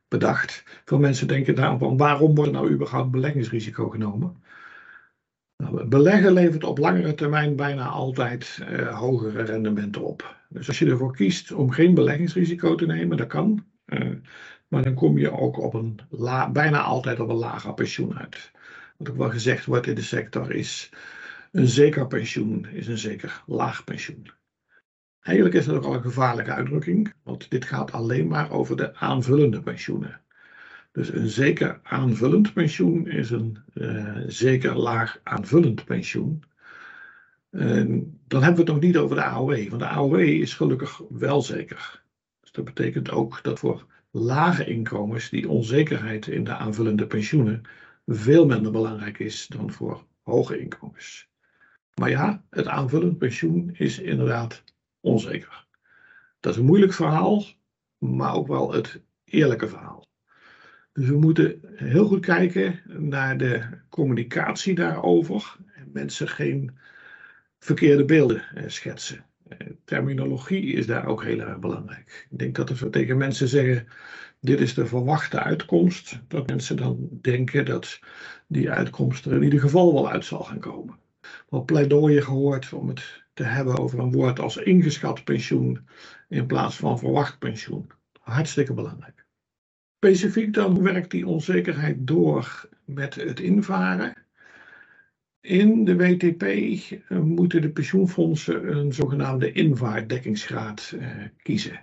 bedacht. 0.07 0.63
Veel 0.85 0.99
mensen 0.99 1.27
denken 1.27 1.55
daarom 1.55 1.79
van 1.79 1.97
waarom 1.97 2.35
wordt 2.35 2.51
nou 2.51 2.71
überhaupt 2.71 3.11
beleggingsrisico 3.11 3.89
genomen? 3.89 4.43
Nou, 5.57 5.87
beleggen 5.87 6.33
levert 6.33 6.63
op 6.63 6.77
langere 6.77 7.13
termijn 7.13 7.55
bijna 7.55 7.85
altijd 7.85 8.59
uh, 8.71 8.99
hogere 8.99 9.43
rendementen 9.43 10.03
op. 10.03 10.35
Dus 10.49 10.67
als 10.67 10.79
je 10.79 10.89
ervoor 10.89 11.15
kiest 11.15 11.51
om 11.51 11.71
geen 11.71 11.93
beleggingsrisico 11.93 12.75
te 12.75 12.85
nemen, 12.85 13.17
dat 13.17 13.27
kan. 13.27 13.65
Maar 14.67 14.83
dan 14.83 14.93
kom 14.93 15.17
je 15.17 15.31
ook 15.31 15.57
op 15.59 15.73
een 15.73 15.99
la, 16.09 16.51
bijna 16.51 16.81
altijd 16.81 17.19
op 17.19 17.29
een 17.29 17.35
lager 17.35 17.73
pensioen 17.73 18.17
uit. 18.17 18.51
Wat 18.97 19.09
ook 19.09 19.17
wel 19.17 19.29
gezegd 19.29 19.65
wordt 19.65 19.87
in 19.87 19.95
de 19.95 20.01
sector 20.01 20.51
is, 20.51 20.91
een 21.55 21.67
zeker 21.67 22.07
pensioen 22.07 22.65
is 22.65 22.87
een 22.87 22.97
zeker 22.97 23.43
laag 23.45 23.83
pensioen. 23.83 24.31
Eigenlijk 25.21 25.55
is 25.55 25.65
dat 25.65 25.75
ook 25.75 25.83
al 25.83 25.93
een 25.93 26.01
gevaarlijke 26.01 26.51
uitdrukking, 26.51 27.13
want 27.23 27.49
dit 27.49 27.65
gaat 27.65 27.91
alleen 27.91 28.27
maar 28.27 28.51
over 28.51 28.77
de 28.77 28.95
aanvullende 28.95 29.61
pensioenen. 29.61 30.21
Dus 30.91 31.13
een 31.13 31.29
zeker 31.29 31.79
aanvullend 31.83 32.53
pensioen 32.53 33.07
is 33.07 33.29
een 33.29 33.57
uh, 33.73 34.17
zeker 34.27 34.77
laag 34.77 35.19
aanvullend 35.23 35.85
pensioen. 35.85 36.43
En 37.51 38.19
dan 38.27 38.43
hebben 38.43 38.65
we 38.65 38.71
het 38.71 38.81
nog 38.81 38.91
niet 38.91 38.97
over 38.97 39.15
de 39.15 39.23
AOW, 39.23 39.69
want 39.69 39.81
de 39.81 39.87
AOW 39.87 40.19
is 40.19 40.53
gelukkig 40.53 41.01
wel 41.09 41.41
zeker. 41.41 42.03
Dus 42.41 42.51
dat 42.51 42.65
betekent 42.65 43.11
ook 43.11 43.39
dat 43.43 43.59
voor 43.59 43.85
lage 44.11 44.65
inkomens 44.65 45.29
die 45.29 45.49
onzekerheid 45.49 46.27
in 46.27 46.43
de 46.43 46.55
aanvullende 46.55 47.07
pensioenen 47.07 47.61
veel 48.05 48.45
minder 48.45 48.71
belangrijk 48.71 49.19
is 49.19 49.47
dan 49.47 49.71
voor 49.71 50.05
hoge 50.21 50.59
inkomens. 50.59 51.33
Maar 51.99 52.09
ja, 52.09 52.43
het 52.49 52.67
aanvullend 52.67 53.17
pensioen 53.17 53.69
is 53.73 53.99
inderdaad 53.99 54.63
onzeker. 54.99 55.65
Dat 56.39 56.53
is 56.53 56.59
een 56.59 56.65
moeilijk 56.65 56.93
verhaal, 56.93 57.43
maar 57.97 58.33
ook 58.33 58.47
wel 58.47 58.73
het 58.73 59.01
eerlijke 59.23 59.67
verhaal. 59.67 60.05
Dus 60.93 61.07
we 61.07 61.17
moeten 61.17 61.59
heel 61.75 62.07
goed 62.07 62.25
kijken 62.25 62.79
naar 62.85 63.37
de 63.37 63.67
communicatie 63.89 64.75
daarover. 64.75 65.55
En 65.75 65.89
mensen 65.93 66.27
geen 66.27 66.77
verkeerde 67.59 68.05
beelden 68.05 68.43
eh, 68.55 68.63
schetsen. 68.67 69.25
Eh, 69.47 69.67
terminologie 69.83 70.73
is 70.73 70.87
daar 70.87 71.05
ook 71.05 71.23
heel 71.23 71.39
erg 71.39 71.59
belangrijk. 71.59 72.27
Ik 72.29 72.37
denk 72.37 72.55
dat 72.55 72.69
als 72.69 72.79
we 72.79 72.89
tegen 72.89 73.17
mensen 73.17 73.47
zeggen: 73.47 73.87
dit 74.39 74.59
is 74.59 74.73
de 74.73 74.85
verwachte 74.85 75.39
uitkomst, 75.39 76.19
dat 76.27 76.47
mensen 76.47 76.77
dan 76.77 77.09
denken 77.21 77.65
dat 77.65 77.99
die 78.47 78.71
uitkomst 78.71 79.25
er 79.25 79.33
in 79.33 79.43
ieder 79.43 79.59
geval 79.59 79.93
wel 79.93 80.09
uit 80.09 80.25
zal 80.25 80.43
gaan 80.43 80.59
komen. 80.59 81.03
Wat 81.49 81.65
pleidooien 81.65 82.23
gehoord 82.23 82.73
om 82.73 82.87
het 82.87 83.23
te 83.33 83.43
hebben 83.43 83.77
over 83.77 83.99
een 83.99 84.11
woord 84.11 84.39
als 84.39 84.57
ingeschat 84.57 85.23
pensioen 85.23 85.87
in 86.29 86.45
plaats 86.45 86.75
van 86.75 86.99
verwacht 86.99 87.39
pensioen. 87.39 87.89
Hartstikke 88.19 88.73
belangrijk. 88.73 89.25
Specifiek 89.97 90.53
dan 90.53 90.81
werkt 90.81 91.11
die 91.11 91.27
onzekerheid 91.27 92.07
door 92.07 92.69
met 92.85 93.15
het 93.15 93.39
invaren. 93.39 94.13
In 95.41 95.85
de 95.85 95.95
WTP 95.95 96.43
eh, 96.43 97.19
moeten 97.19 97.61
de 97.61 97.69
pensioenfondsen 97.69 98.77
een 98.77 98.93
zogenaamde 98.93 99.51
invaardekkingsgraad 99.51 100.91
uh, 100.95 101.07
kiezen. 101.41 101.79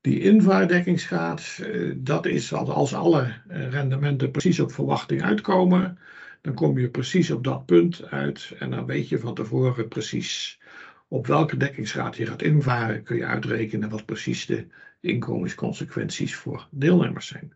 Die 0.00 0.20
invaardekkingsgraad, 0.20 1.58
uh, 1.60 1.94
dat 1.96 2.26
is 2.26 2.52
als 2.52 2.94
alle 2.94 3.34
rendementen 3.48 4.30
precies 4.30 4.60
op 4.60 4.72
verwachting 4.72 5.22
uitkomen, 5.22 5.98
dan 6.44 6.54
kom 6.54 6.78
je 6.78 6.90
precies 6.90 7.30
op 7.30 7.44
dat 7.44 7.66
punt 7.66 8.04
uit 8.04 8.52
en 8.58 8.70
dan 8.70 8.86
weet 8.86 9.08
je 9.08 9.18
van 9.18 9.34
tevoren 9.34 9.88
precies 9.88 10.60
op 11.08 11.26
welke 11.26 11.56
dekkingsgraad 11.56 12.16
je 12.16 12.26
gaat 12.26 12.42
invaren, 12.42 13.02
kun 13.02 13.16
je 13.16 13.24
uitrekenen 13.24 13.88
wat 13.88 14.04
precies 14.04 14.46
de 14.46 14.66
inkomensconsequenties 15.00 16.34
voor 16.34 16.68
deelnemers 16.70 17.26
zijn. 17.26 17.52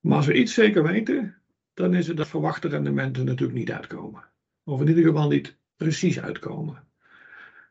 Maar 0.00 0.16
als 0.16 0.26
we 0.26 0.34
iets 0.34 0.54
zeker 0.54 0.82
weten, 0.82 1.36
dan 1.74 1.94
is 1.94 2.06
het 2.06 2.16
dat 2.16 2.28
verwachte 2.28 2.68
rendementen 2.68 3.24
natuurlijk 3.24 3.58
niet 3.58 3.72
uitkomen. 3.72 4.24
Of 4.64 4.80
in 4.80 4.88
ieder 4.88 5.04
geval 5.04 5.28
niet 5.28 5.56
precies 5.76 6.20
uitkomen. 6.20 6.84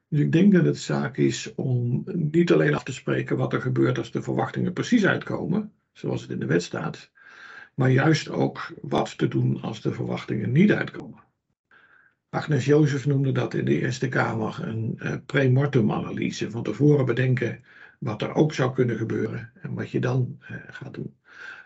Dus 0.08 0.20
ik 0.20 0.32
denk 0.32 0.54
dat 0.54 0.66
het 0.66 0.78
zaak 0.78 1.18
is 1.18 1.56
om 1.56 2.04
niet 2.14 2.52
alleen 2.52 2.74
af 2.74 2.84
te 2.84 2.94
spreken 2.94 3.38
wat 3.38 3.54
er 3.54 3.62
gebeurt 3.62 3.98
als 3.98 4.12
de 4.12 4.22
verwachtingen 4.22 4.74
precies 4.74 5.06
uitkomen, 5.06 5.74
zoals 5.92 6.22
het 6.22 6.32
in 6.32 6.40
de 6.40 6.46
wet 6.46 6.64
staat, 6.64 7.12
maar 7.80 7.92
juist 7.92 8.30
ook 8.30 8.74
wat 8.82 9.18
te 9.18 9.28
doen 9.28 9.62
als 9.62 9.82
de 9.82 9.94
verwachtingen 9.94 10.52
niet 10.52 10.72
uitkomen. 10.72 11.24
Agnes 12.30 12.66
Jozef 12.66 13.06
noemde 13.06 13.32
dat 13.32 13.54
in 13.54 13.66
de 13.66 13.80
Eerste 13.80 14.08
Kamer 14.08 14.60
een 14.62 15.00
uh, 15.04 15.16
pre-mortem 15.26 15.92
analyse. 15.92 16.52
Van 16.52 16.64
tevoren 16.64 17.06
bedenken 17.06 17.64
wat 18.00 18.22
er 18.22 18.34
ook 18.34 18.54
zou 18.54 18.74
kunnen 18.74 18.98
gebeuren 18.98 19.52
en 19.62 19.74
wat 19.74 19.90
je 19.90 20.00
dan 20.00 20.40
uh, 20.42 20.58
gaat 20.68 20.94
doen. 20.94 21.16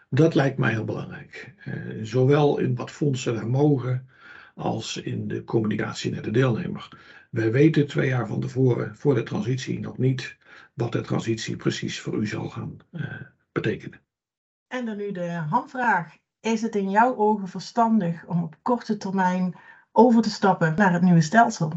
Dat 0.10 0.36
lijkt 0.36 0.58
mij 0.58 0.71
heel 0.71 0.86
belangrijk. 0.86 1.54
Uh, 1.65 2.04
zowel 2.04 2.58
in 2.58 2.76
wat 2.76 2.91
fondsen 2.91 3.38
er 3.38 3.49
mogen 3.49 4.08
als 4.56 4.97
in 4.97 5.28
de 5.28 5.43
communicatie 5.43 6.12
naar 6.12 6.21
de 6.21 6.32
deelnemer. 6.32 6.88
Wij 7.30 7.52
weten 7.52 7.88
twee 7.88 8.08
jaar 8.08 8.28
van 8.28 8.39
tevoren 8.39 8.95
voor 8.95 9.15
de 9.15 9.23
transitie 9.23 9.80
nog 9.80 9.97
niet 9.97 10.38
wat 10.73 10.91
de 10.91 11.02
transitie 11.02 11.56
precies 11.56 11.99
voor 11.99 12.17
u 12.17 12.28
zal 12.28 12.49
gaan 12.49 12.78
betekenen. 13.52 14.02
En 14.73 14.86
dan 14.86 14.97
nu 14.97 15.12
de 15.12 15.31
handvraag. 15.31 16.17
Is 16.39 16.62
het 16.62 16.75
in 16.75 16.89
jouw 16.89 17.15
ogen 17.15 17.47
verstandig 17.47 18.25
om 18.25 18.43
op 18.43 18.55
korte 18.62 18.97
termijn 18.97 19.55
over 19.91 20.21
te 20.21 20.29
stappen 20.29 20.75
naar 20.75 20.93
het 20.93 21.01
nieuwe 21.01 21.21
stelsel? 21.21 21.71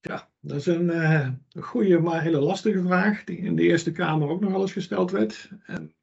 Ja, 0.00 0.30
dat 0.40 0.56
is 0.56 0.66
een 0.66 0.86
uh, 0.86 1.28
goede, 1.60 1.98
maar 1.98 2.22
hele 2.22 2.40
lastige 2.40 2.82
vraag, 2.82 3.24
die 3.24 3.36
in 3.36 3.56
de 3.56 3.62
Eerste 3.62 3.92
Kamer 3.92 4.28
ook 4.28 4.40
nog 4.40 4.54
eens 4.54 4.72
gesteld 4.72 5.10
werd. 5.10 5.50
En 5.66 5.94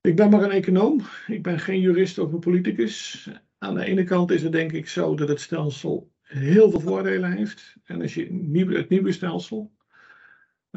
ik 0.00 0.16
ben 0.16 0.30
maar 0.30 0.42
een 0.42 0.50
econoom, 0.50 1.00
ik 1.26 1.42
ben 1.42 1.58
geen 1.58 1.80
jurist 1.80 2.18
of 2.18 2.32
een 2.32 2.40
politicus. 2.40 3.28
Aan 3.58 3.74
de 3.74 3.84
ene 3.84 4.04
kant 4.04 4.30
is 4.30 4.42
het 4.42 4.52
denk 4.52 4.72
ik 4.72 4.88
zo 4.88 5.14
dat 5.14 5.28
het 5.28 5.40
stelsel 5.40 6.12
heel 6.22 6.70
veel 6.70 6.80
voordelen 6.80 7.32
heeft. 7.32 7.76
En 7.84 8.02
als 8.02 8.14
je 8.14 8.22
het 8.76 8.88
nieuwe 8.90 9.12
stelsel, 9.12 9.75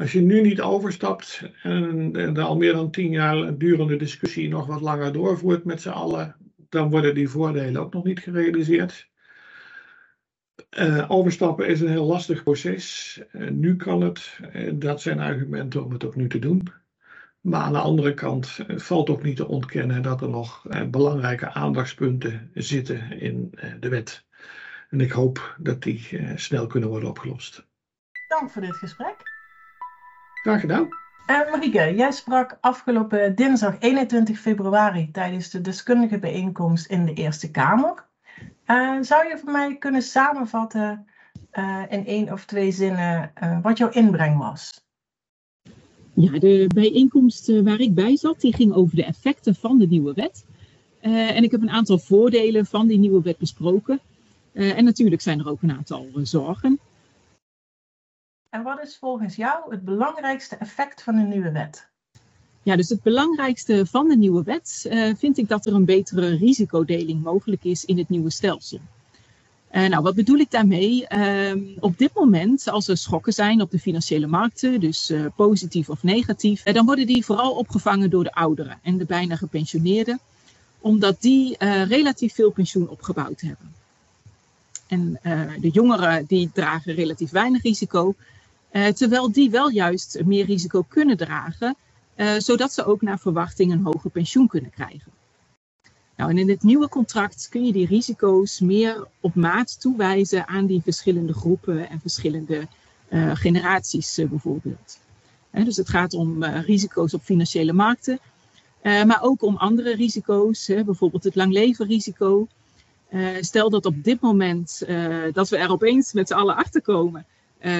als 0.00 0.12
je 0.12 0.20
nu 0.20 0.40
niet 0.40 0.60
overstapt 0.60 1.50
en 1.62 2.12
de 2.12 2.40
al 2.40 2.56
meer 2.56 2.72
dan 2.72 2.90
tien 2.90 3.10
jaar 3.10 3.58
durende 3.58 3.96
discussie 3.96 4.48
nog 4.48 4.66
wat 4.66 4.80
langer 4.80 5.12
doorvoert 5.12 5.64
met 5.64 5.82
z'n 5.82 5.88
allen, 5.88 6.36
dan 6.68 6.90
worden 6.90 7.14
die 7.14 7.28
voordelen 7.28 7.80
ook 7.80 7.92
nog 7.92 8.04
niet 8.04 8.20
gerealiseerd. 8.20 9.08
Uh, 10.78 11.04
overstappen 11.08 11.66
is 11.66 11.80
een 11.80 11.88
heel 11.88 12.06
lastig 12.06 12.42
proces. 12.42 13.20
Nu 13.32 13.76
kan 13.76 14.00
het. 14.00 14.40
Dat 14.74 15.02
zijn 15.02 15.20
argumenten 15.20 15.84
om 15.84 15.92
het 15.92 16.04
ook 16.04 16.16
nu 16.16 16.28
te 16.28 16.38
doen. 16.38 16.68
Maar 17.40 17.60
aan 17.60 17.72
de 17.72 17.78
andere 17.78 18.14
kant 18.14 18.58
valt 18.68 19.10
ook 19.10 19.22
niet 19.22 19.36
te 19.36 19.48
ontkennen 19.48 20.02
dat 20.02 20.22
er 20.22 20.28
nog 20.28 20.66
belangrijke 20.90 21.52
aandachtspunten 21.52 22.50
zitten 22.54 23.20
in 23.20 23.54
de 23.80 23.88
wet. 23.88 24.24
En 24.90 25.00
ik 25.00 25.10
hoop 25.10 25.56
dat 25.58 25.82
die 25.82 26.20
snel 26.34 26.66
kunnen 26.66 26.88
worden 26.88 27.08
opgelost. 27.08 27.66
Dank 28.28 28.50
voor 28.50 28.62
dit 28.62 28.76
gesprek. 28.76 29.29
Graag 30.42 30.60
gedaan. 30.60 30.88
Uh, 31.30 31.50
Marieke, 31.50 31.94
jij 31.96 32.12
sprak 32.12 32.58
afgelopen 32.60 33.34
dinsdag 33.34 33.76
21 33.78 34.38
februari 34.38 35.10
tijdens 35.10 35.50
de 35.50 35.60
deskundige 35.60 36.18
bijeenkomst 36.18 36.86
in 36.86 37.04
de 37.04 37.12
Eerste 37.12 37.50
Kamer. 37.50 38.08
Uh, 38.66 38.96
zou 39.00 39.28
je 39.28 39.38
voor 39.38 39.52
mij 39.52 39.76
kunnen 39.76 40.02
samenvatten 40.02 41.06
uh, 41.52 41.82
in 41.88 42.06
één 42.06 42.32
of 42.32 42.44
twee 42.44 42.72
zinnen 42.72 43.32
wat 43.62 43.78
jouw 43.78 43.90
inbreng 43.90 44.38
was? 44.38 44.84
Ja, 46.14 46.38
de 46.38 46.70
bijeenkomst 46.74 47.62
waar 47.62 47.80
ik 47.80 47.94
bij 47.94 48.16
zat, 48.16 48.40
die 48.40 48.54
ging 48.54 48.72
over 48.72 48.96
de 48.96 49.04
effecten 49.04 49.54
van 49.54 49.78
de 49.78 49.86
nieuwe 49.86 50.14
wet. 50.14 50.44
en 51.00 51.42
ik 51.42 51.50
heb 51.50 51.62
een 51.62 51.70
aantal 51.70 51.98
voordelen 51.98 52.66
van 52.66 52.86
die 52.86 52.98
nieuwe 52.98 53.22
wet 53.22 53.38
besproken. 53.38 54.00
en 54.52 54.84
natuurlijk 54.84 55.22
zijn 55.22 55.38
er 55.38 55.48
ook 55.48 55.62
een 55.62 55.72
aantal 55.72 56.06
zorgen. 56.22 56.78
En 58.50 58.62
wat 58.62 58.82
is 58.82 58.96
volgens 58.96 59.36
jou 59.36 59.70
het 59.70 59.84
belangrijkste 59.84 60.56
effect 60.56 61.02
van 61.02 61.16
de 61.16 61.22
nieuwe 61.22 61.50
wet? 61.50 61.88
Ja, 62.62 62.76
dus 62.76 62.88
het 62.88 63.02
belangrijkste 63.02 63.86
van 63.86 64.08
de 64.08 64.16
nieuwe 64.16 64.42
wet 64.42 64.86
uh, 64.90 65.14
vind 65.16 65.38
ik 65.38 65.48
dat 65.48 65.66
er 65.66 65.74
een 65.74 65.84
betere 65.84 66.36
risicodeling 66.36 67.22
mogelijk 67.22 67.64
is 67.64 67.84
in 67.84 67.98
het 67.98 68.08
nieuwe 68.08 68.30
stelsel. 68.30 68.80
Uh, 69.72 69.88
nou, 69.88 70.02
wat 70.02 70.14
bedoel 70.14 70.38
ik 70.38 70.50
daarmee? 70.50 71.06
Uh, 71.08 71.76
op 71.80 71.98
dit 71.98 72.14
moment, 72.14 72.68
als 72.68 72.88
er 72.88 72.96
schokken 72.96 73.32
zijn 73.32 73.60
op 73.60 73.70
de 73.70 73.78
financiële 73.78 74.26
markten, 74.26 74.80
dus 74.80 75.10
uh, 75.10 75.26
positief 75.36 75.88
of 75.88 76.02
negatief, 76.02 76.62
dan 76.62 76.86
worden 76.86 77.06
die 77.06 77.24
vooral 77.24 77.52
opgevangen 77.52 78.10
door 78.10 78.24
de 78.24 78.32
ouderen 78.32 78.78
en 78.82 78.98
de 78.98 79.04
bijna 79.04 79.36
gepensioneerden, 79.36 80.20
omdat 80.80 81.20
die 81.20 81.56
relatief 81.84 82.34
veel 82.34 82.50
pensioen 82.50 82.88
opgebouwd 82.88 83.40
hebben. 83.40 83.74
En 84.86 85.18
de 85.60 85.68
jongeren 85.68 86.24
die 86.26 86.50
dragen 86.52 86.94
relatief 86.94 87.30
weinig 87.30 87.62
risico, 87.62 88.14
terwijl 88.70 89.32
die 89.32 89.50
wel 89.50 89.70
juist 89.70 90.20
meer 90.24 90.44
risico 90.44 90.82
kunnen 90.88 91.16
dragen, 91.16 91.76
zodat 92.38 92.72
ze 92.72 92.84
ook 92.84 93.02
naar 93.02 93.18
verwachting 93.18 93.72
een 93.72 93.84
hoger 93.84 94.10
pensioen 94.10 94.46
kunnen 94.46 94.70
krijgen. 94.70 95.12
Nou, 96.20 96.32
en 96.32 96.38
in 96.38 96.48
het 96.48 96.62
nieuwe 96.62 96.88
contract 96.88 97.48
kun 97.48 97.64
je 97.64 97.72
die 97.72 97.86
risico's 97.86 98.60
meer 98.60 99.06
op 99.20 99.34
maat 99.34 99.80
toewijzen 99.80 100.48
aan 100.48 100.66
die 100.66 100.82
verschillende 100.82 101.32
groepen 101.32 101.88
en 101.88 102.00
verschillende 102.00 102.66
uh, 103.08 103.30
generaties 103.34 104.20
bijvoorbeeld. 104.28 104.98
dus 105.50 105.76
het 105.76 105.88
gaat 105.88 106.14
om 106.14 106.44
risico's 106.44 107.14
op 107.14 107.22
financiële 107.22 107.72
markten, 107.72 108.18
maar 108.82 109.22
ook 109.22 109.42
om 109.42 109.56
andere 109.56 109.94
risico's, 109.94 110.66
bijvoorbeeld 110.66 111.24
het 111.24 111.34
langlevenrisico. 111.34 112.46
stel 113.40 113.70
dat 113.70 113.86
op 113.86 114.04
dit 114.04 114.20
moment 114.20 114.82
dat 115.32 115.48
we 115.48 115.56
er 115.56 115.70
opeens 115.70 116.12
met 116.12 116.28
z'n 116.28 116.34
allen 116.34 116.56
achter 116.56 116.82
komen 116.82 117.26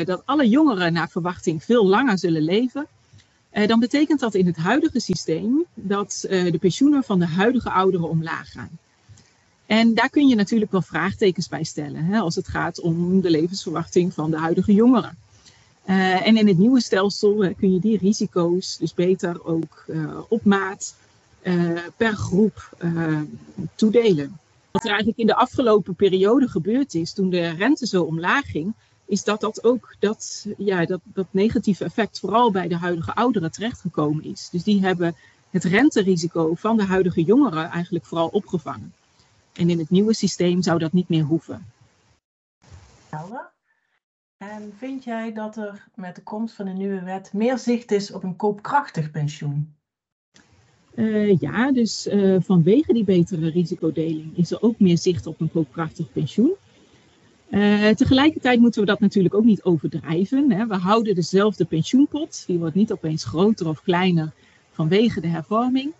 dat 0.04 0.22
alle 0.24 0.48
jongeren 0.48 0.92
naar 0.92 1.08
verwachting 1.08 1.64
veel 1.64 1.86
langer 1.86 2.18
zullen 2.18 2.42
leven, 2.42 2.86
uh, 3.52 3.66
dan 3.66 3.80
betekent 3.80 4.20
dat 4.20 4.34
in 4.34 4.46
het 4.46 4.56
huidige 4.56 5.00
systeem 5.00 5.64
dat 5.74 6.26
uh, 6.30 6.52
de 6.52 6.58
pensioenen 6.58 7.02
van 7.02 7.18
de 7.18 7.26
huidige 7.26 7.70
ouderen 7.70 8.08
omlaag 8.08 8.50
gaan. 8.50 8.78
En 9.66 9.94
daar 9.94 10.10
kun 10.10 10.28
je 10.28 10.34
natuurlijk 10.34 10.72
wel 10.72 10.82
vraagtekens 10.82 11.48
bij 11.48 11.64
stellen 11.64 12.04
hè, 12.04 12.18
als 12.18 12.34
het 12.34 12.48
gaat 12.48 12.80
om 12.80 13.20
de 13.20 13.30
levensverwachting 13.30 14.14
van 14.14 14.30
de 14.30 14.38
huidige 14.38 14.74
jongeren. 14.74 15.16
En 15.84 16.36
in 16.36 16.48
het 16.48 16.58
nieuwe 16.58 16.80
stelsel 16.80 17.54
kun 17.54 17.72
je 17.72 17.80
die 17.80 17.98
risico's 17.98 18.76
dus 18.76 18.94
beter 18.94 19.44
ook 19.44 19.84
op 20.28 20.44
maat 20.44 20.94
per 21.96 22.12
groep 22.12 22.76
toedelen. 23.74 24.38
Wat 24.70 24.82
er 24.82 24.88
eigenlijk 24.88 25.18
in 25.18 25.26
de 25.26 25.34
afgelopen 25.34 25.94
periode 25.94 26.48
gebeurd 26.48 26.94
is 26.94 27.12
toen 27.12 27.30
de 27.30 27.48
rente 27.48 27.86
zo 27.86 28.02
omlaag 28.02 28.50
ging, 28.50 28.74
is 29.10 29.24
dat 29.24 29.40
dat 29.40 29.64
ook 29.64 29.96
dat, 29.98 30.46
ja, 30.58 30.84
dat, 30.84 31.00
dat 31.04 31.26
negatieve 31.30 31.84
effect 31.84 32.18
vooral 32.18 32.50
bij 32.50 32.68
de 32.68 32.76
huidige 32.76 33.14
ouderen 33.14 33.52
terechtgekomen 33.52 34.24
is. 34.24 34.48
Dus 34.50 34.62
die 34.62 34.80
hebben 34.80 35.16
het 35.50 35.64
renterisico 35.64 36.54
van 36.54 36.76
de 36.76 36.84
huidige 36.84 37.22
jongeren 37.22 37.70
eigenlijk 37.70 38.04
vooral 38.04 38.28
opgevangen. 38.28 38.94
En 39.52 39.70
in 39.70 39.78
het 39.78 39.90
nieuwe 39.90 40.14
systeem 40.14 40.62
zou 40.62 40.78
dat 40.78 40.92
niet 40.92 41.08
meer 41.08 41.24
hoeven. 41.24 41.66
En 44.36 44.72
vind 44.76 45.04
jij 45.04 45.32
dat 45.32 45.56
er 45.56 45.88
met 45.94 46.14
de 46.14 46.22
komst 46.22 46.54
van 46.54 46.64
de 46.64 46.72
nieuwe 46.72 47.02
wet 47.02 47.32
meer 47.32 47.58
zicht 47.58 47.90
is 47.90 48.12
op 48.12 48.22
een 48.22 48.36
koopkrachtig 48.36 49.10
pensioen? 49.10 49.74
Uh, 50.94 51.38
ja, 51.38 51.72
dus 51.72 52.06
uh, 52.06 52.36
vanwege 52.40 52.92
die 52.92 53.04
betere 53.04 53.50
risicodeling 53.50 54.36
is 54.36 54.50
er 54.50 54.62
ook 54.62 54.78
meer 54.78 54.98
zicht 54.98 55.26
op 55.26 55.40
een 55.40 55.50
koopkrachtig 55.50 56.12
pensioen. 56.12 56.54
Uh, 57.50 57.88
tegelijkertijd 57.88 58.60
moeten 58.60 58.80
we 58.80 58.86
dat 58.86 59.00
natuurlijk 59.00 59.34
ook 59.34 59.44
niet 59.44 59.62
overdrijven. 59.62 60.50
Hè. 60.50 60.66
We 60.66 60.76
houden 60.76 61.14
dezelfde 61.14 61.64
pensioenpot. 61.64 62.44
Die 62.46 62.58
wordt 62.58 62.74
niet 62.74 62.92
opeens 62.92 63.24
groter 63.24 63.68
of 63.68 63.82
kleiner 63.82 64.32
vanwege 64.72 65.20
de 65.20 65.26
hervorming. 65.26 65.92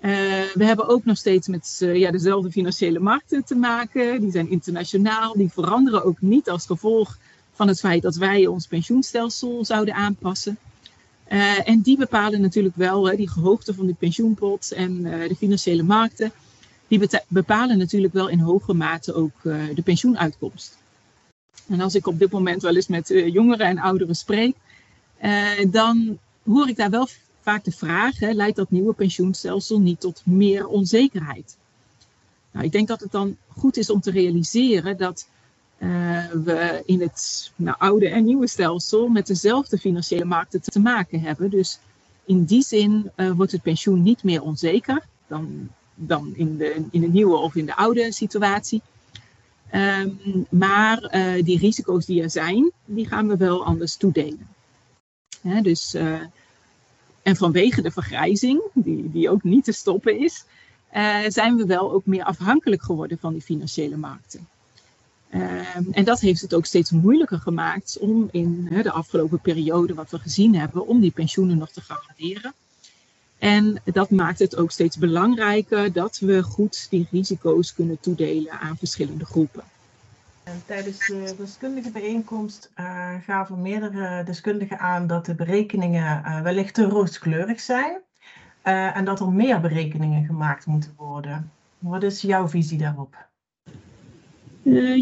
Uh, 0.00 0.10
we 0.54 0.64
hebben 0.64 0.88
ook 0.88 1.04
nog 1.04 1.16
steeds 1.16 1.48
met 1.48 1.80
uh, 1.82 1.96
ja, 1.96 2.10
dezelfde 2.10 2.50
financiële 2.50 2.98
markten 2.98 3.44
te 3.44 3.54
maken. 3.54 4.20
Die 4.20 4.30
zijn 4.30 4.50
internationaal. 4.50 5.32
Die 5.34 5.52
veranderen 5.52 6.04
ook 6.04 6.20
niet 6.20 6.50
als 6.50 6.66
gevolg 6.66 7.18
van 7.52 7.68
het 7.68 7.80
feit 7.80 8.02
dat 8.02 8.16
wij 8.16 8.46
ons 8.46 8.66
pensioenstelsel 8.66 9.64
zouden 9.64 9.94
aanpassen. 9.94 10.58
en 11.64 11.80
die 11.80 11.96
bepalen 11.96 12.40
natuurlijk 12.40 12.76
wel 12.76 13.08
hè, 13.08 13.16
die 13.16 13.28
gehoogte 13.28 13.74
van 13.74 13.86
de 13.86 13.94
pensioenpot 13.94 14.72
en 14.72 15.02
de 15.02 15.34
financiële 15.36 15.82
markten. 15.82 16.32
Die 16.88 17.08
bepalen 17.28 17.78
natuurlijk 17.78 18.12
wel 18.12 18.28
in 18.28 18.38
hoge 18.38 18.74
mate 18.74 19.14
ook 19.14 19.42
de 19.74 19.82
pensioenuitkomst. 19.84 20.79
En 21.68 21.80
als 21.80 21.94
ik 21.94 22.06
op 22.06 22.18
dit 22.18 22.30
moment 22.30 22.62
wel 22.62 22.76
eens 22.76 22.86
met 22.86 23.10
uh, 23.10 23.32
jongeren 23.32 23.66
en 23.66 23.78
ouderen 23.78 24.14
spreek, 24.14 24.56
uh, 25.22 25.48
dan 25.68 26.18
hoor 26.44 26.68
ik 26.68 26.76
daar 26.76 26.90
wel 26.90 27.08
vaak 27.40 27.64
de 27.64 27.72
vraag: 27.72 28.18
hè, 28.18 28.32
leidt 28.32 28.56
dat 28.56 28.70
nieuwe 28.70 28.92
pensioenstelsel 28.92 29.80
niet 29.80 30.00
tot 30.00 30.22
meer 30.24 30.66
onzekerheid? 30.66 31.56
Nou, 32.50 32.64
ik 32.64 32.72
denk 32.72 32.88
dat 32.88 33.00
het 33.00 33.12
dan 33.12 33.36
goed 33.48 33.76
is 33.76 33.90
om 33.90 34.00
te 34.00 34.10
realiseren 34.10 34.96
dat 34.96 35.28
uh, 35.78 36.26
we 36.30 36.82
in 36.86 37.00
het 37.00 37.50
nou, 37.56 37.76
oude 37.78 38.08
en 38.08 38.24
nieuwe 38.24 38.46
stelsel 38.46 39.08
met 39.08 39.26
dezelfde 39.26 39.78
financiële 39.78 40.24
markten 40.24 40.60
te 40.60 40.80
maken 40.80 41.20
hebben. 41.20 41.50
Dus 41.50 41.78
in 42.24 42.44
die 42.44 42.62
zin 42.62 43.10
wordt 43.36 43.52
het 43.52 43.62
pensioen 43.62 44.02
niet 44.02 44.22
meer 44.22 44.42
onzeker 44.42 45.02
dan, 45.26 45.68
dan 45.94 46.32
in, 46.34 46.56
de, 46.56 46.84
in 46.90 47.00
de 47.00 47.08
nieuwe 47.08 47.36
of 47.36 47.54
in 47.54 47.66
de 47.66 47.76
oude 47.76 48.12
situatie. 48.12 48.82
Um, 49.74 50.46
maar 50.50 51.14
uh, 51.14 51.44
die 51.44 51.58
risico's 51.58 52.06
die 52.06 52.22
er 52.22 52.30
zijn, 52.30 52.72
die 52.84 53.06
gaan 53.06 53.28
we 53.28 53.36
wel 53.36 53.64
anders 53.64 53.96
toedelen. 53.96 54.48
Dus, 55.62 55.94
uh, 55.94 56.20
en 57.22 57.36
vanwege 57.36 57.82
de 57.82 57.90
vergrijzing, 57.90 58.62
die, 58.74 59.10
die 59.10 59.30
ook 59.30 59.42
niet 59.42 59.64
te 59.64 59.72
stoppen 59.72 60.18
is, 60.18 60.44
uh, 60.96 61.18
zijn 61.28 61.56
we 61.56 61.66
wel 61.66 61.92
ook 61.92 62.06
meer 62.06 62.24
afhankelijk 62.24 62.82
geworden 62.82 63.18
van 63.18 63.32
die 63.32 63.42
financiële 63.42 63.96
markten. 63.96 64.48
Um, 65.34 65.92
en 65.92 66.04
dat 66.04 66.20
heeft 66.20 66.40
het 66.40 66.54
ook 66.54 66.66
steeds 66.66 66.90
moeilijker 66.90 67.38
gemaakt 67.38 67.98
om 68.00 68.28
in 68.30 68.68
de 68.82 68.90
afgelopen 68.90 69.40
periode, 69.40 69.94
wat 69.94 70.10
we 70.10 70.18
gezien 70.18 70.54
hebben, 70.54 70.86
om 70.86 71.00
die 71.00 71.10
pensioenen 71.10 71.58
nog 71.58 71.70
te 71.70 71.80
garanderen. 71.80 72.54
En 73.40 73.80
dat 73.84 74.10
maakt 74.10 74.38
het 74.38 74.56
ook 74.56 74.70
steeds 74.70 74.96
belangrijker 74.96 75.92
dat 75.92 76.18
we 76.18 76.42
goed 76.42 76.86
die 76.90 77.08
risico's 77.10 77.74
kunnen 77.74 78.00
toedelen 78.00 78.60
aan 78.60 78.76
verschillende 78.76 79.24
groepen. 79.24 79.62
En 80.42 80.62
tijdens 80.66 81.06
de 81.06 81.34
deskundige 81.38 81.90
bijeenkomst 81.90 82.70
uh, 82.80 83.14
gaven 83.24 83.62
meerdere 83.62 84.24
deskundigen 84.24 84.78
aan 84.78 85.06
dat 85.06 85.26
de 85.26 85.34
berekeningen 85.34 86.22
uh, 86.24 86.42
wellicht 86.42 86.74
te 86.74 86.84
rooskleurig 86.84 87.60
zijn 87.60 88.00
uh, 88.64 88.96
en 88.96 89.04
dat 89.04 89.20
er 89.20 89.32
meer 89.32 89.60
berekeningen 89.60 90.24
gemaakt 90.24 90.66
moeten 90.66 90.94
worden. 90.96 91.50
Wat 91.78 92.02
is 92.02 92.20
jouw 92.20 92.48
visie 92.48 92.78
daarop? 92.78 93.28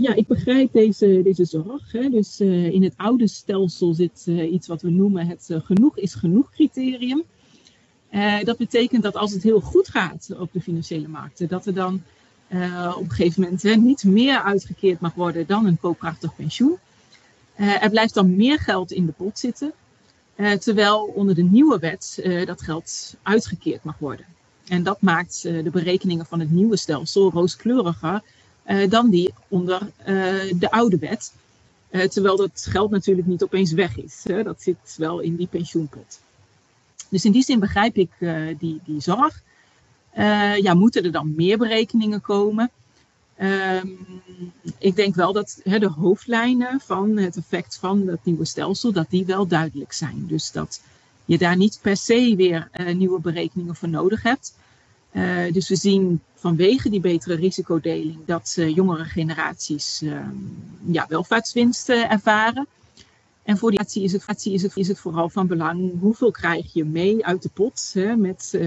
ja, 0.00 0.14
ik 0.14 0.26
begrijp 0.26 0.72
deze, 0.72 1.20
deze 1.22 1.44
zorg. 1.44 1.92
Hè. 1.92 2.08
Dus 2.08 2.40
in 2.40 2.82
het 2.82 2.94
oude 2.96 3.28
stelsel 3.28 3.94
zit 3.94 4.26
iets 4.26 4.66
wat 4.66 4.82
we 4.82 4.90
noemen 4.90 5.26
het 5.26 5.48
genoeg 5.64 5.98
is 5.98 6.14
genoeg 6.14 6.50
criterium. 6.50 7.24
Uh, 8.10 8.42
dat 8.42 8.56
betekent 8.56 9.02
dat 9.02 9.16
als 9.16 9.32
het 9.32 9.42
heel 9.42 9.60
goed 9.60 9.88
gaat 9.88 10.28
op 10.38 10.52
de 10.52 10.60
financiële 10.60 11.08
markten, 11.08 11.48
dat 11.48 11.66
er 11.66 11.74
dan 11.74 12.02
uh, 12.48 12.94
op 12.96 13.02
een 13.02 13.10
gegeven 13.10 13.42
moment 13.42 13.84
niet 13.84 14.04
meer 14.04 14.42
uitgekeerd 14.42 15.00
mag 15.00 15.14
worden 15.14 15.46
dan 15.46 15.66
een 15.66 15.78
koopkrachtig 15.80 16.34
pensioen. 16.36 16.76
Uh, 17.56 17.82
er 17.82 17.90
blijft 17.90 18.14
dan 18.14 18.36
meer 18.36 18.58
geld 18.58 18.92
in 18.92 19.06
de 19.06 19.12
pot 19.12 19.38
zitten, 19.38 19.72
terwijl 20.58 21.12
onder 21.14 21.34
de 21.34 21.42
nieuwe 21.42 21.78
wet 21.78 22.22
dat 22.44 22.62
geld 22.62 23.14
uitgekeerd 23.22 23.84
mag 23.84 23.98
worden. 23.98 24.26
En 24.68 24.82
dat 24.82 25.00
maakt 25.00 25.42
de 25.42 25.70
berekeningen 25.72 26.26
van 26.26 26.40
het 26.40 26.50
nieuwe 26.50 26.76
stelsel 26.76 27.30
rooskleuriger 27.30 28.22
dan 28.88 29.10
die 29.10 29.34
onder 29.48 29.90
de 30.58 30.70
oude 30.70 30.98
wet. 30.98 31.32
terwijl 32.10 32.36
dat 32.36 32.66
geld 32.70 32.90
natuurlijk 32.90 33.26
niet 33.26 33.42
opeens 33.42 33.72
weg 33.72 33.96
is. 33.96 34.20
Hè. 34.24 34.42
Dat 34.42 34.62
zit 34.62 34.94
wel 34.96 35.20
in 35.20 35.36
die 35.36 35.46
pensioenpot. 35.46 36.20
Dus 37.08 37.24
in 37.24 37.32
die 37.32 37.42
zin 37.42 37.60
begrijp 37.60 37.96
ik 37.96 38.10
uh, 38.18 38.54
die, 38.58 38.80
die 38.84 39.00
zorg. 39.00 39.42
Uh, 40.18 40.56
ja, 40.56 40.74
moeten 40.74 41.04
er 41.04 41.12
dan 41.12 41.34
meer 41.36 41.58
berekeningen 41.58 42.20
komen? 42.20 42.70
Um, 43.40 43.98
ik 44.78 44.96
denk 44.96 45.14
wel 45.14 45.32
dat 45.32 45.60
de 45.64 45.88
hoofdlijnen 45.96 46.80
van 46.80 47.16
het 47.16 47.36
effect 47.36 47.76
van 47.76 48.06
het 48.06 48.24
nieuwe 48.24 48.44
stelsel, 48.44 48.92
dat 48.92 49.10
die 49.10 49.26
wel 49.26 49.46
duidelijk 49.46 49.92
zijn. 49.92 50.24
Dus 50.26 50.52
dat 50.52 50.80
je 51.24 51.38
daar 51.38 51.56
niet 51.56 51.78
per 51.82 51.96
se 51.96 52.34
weer 52.36 52.68
uh, 52.80 52.94
nieuwe 52.94 53.20
berekeningen 53.20 53.76
voor 53.76 53.88
nodig 53.88 54.22
hebt. 54.22 54.54
Dus 55.52 55.68
we 55.68 55.76
zien 55.76 56.20
vanwege 56.34 56.90
die 56.90 57.00
betere 57.00 57.34
risicodeling 57.34 58.18
dat 58.24 58.56
jongere 58.56 59.04
generaties 59.04 60.02
ehm, 60.02 60.34
ja, 60.84 61.06
welvaartswinst 61.08 61.88
ervaren. 61.88 62.66
En 63.48 63.58
voor 63.58 63.70
die 63.70 63.78
natie 63.78 64.02
is 64.02 64.12
het, 64.12 64.46
is, 64.46 64.62
het, 64.62 64.76
is 64.76 64.88
het 64.88 64.98
vooral 64.98 65.28
van 65.28 65.46
belang 65.46 66.00
hoeveel 66.00 66.30
krijg 66.30 66.72
je 66.72 66.84
mee 66.84 67.26
uit 67.26 67.42
de 67.42 67.48
pot 67.48 67.90
hè, 67.92 68.16
met 68.16 68.52
uh, 68.54 68.62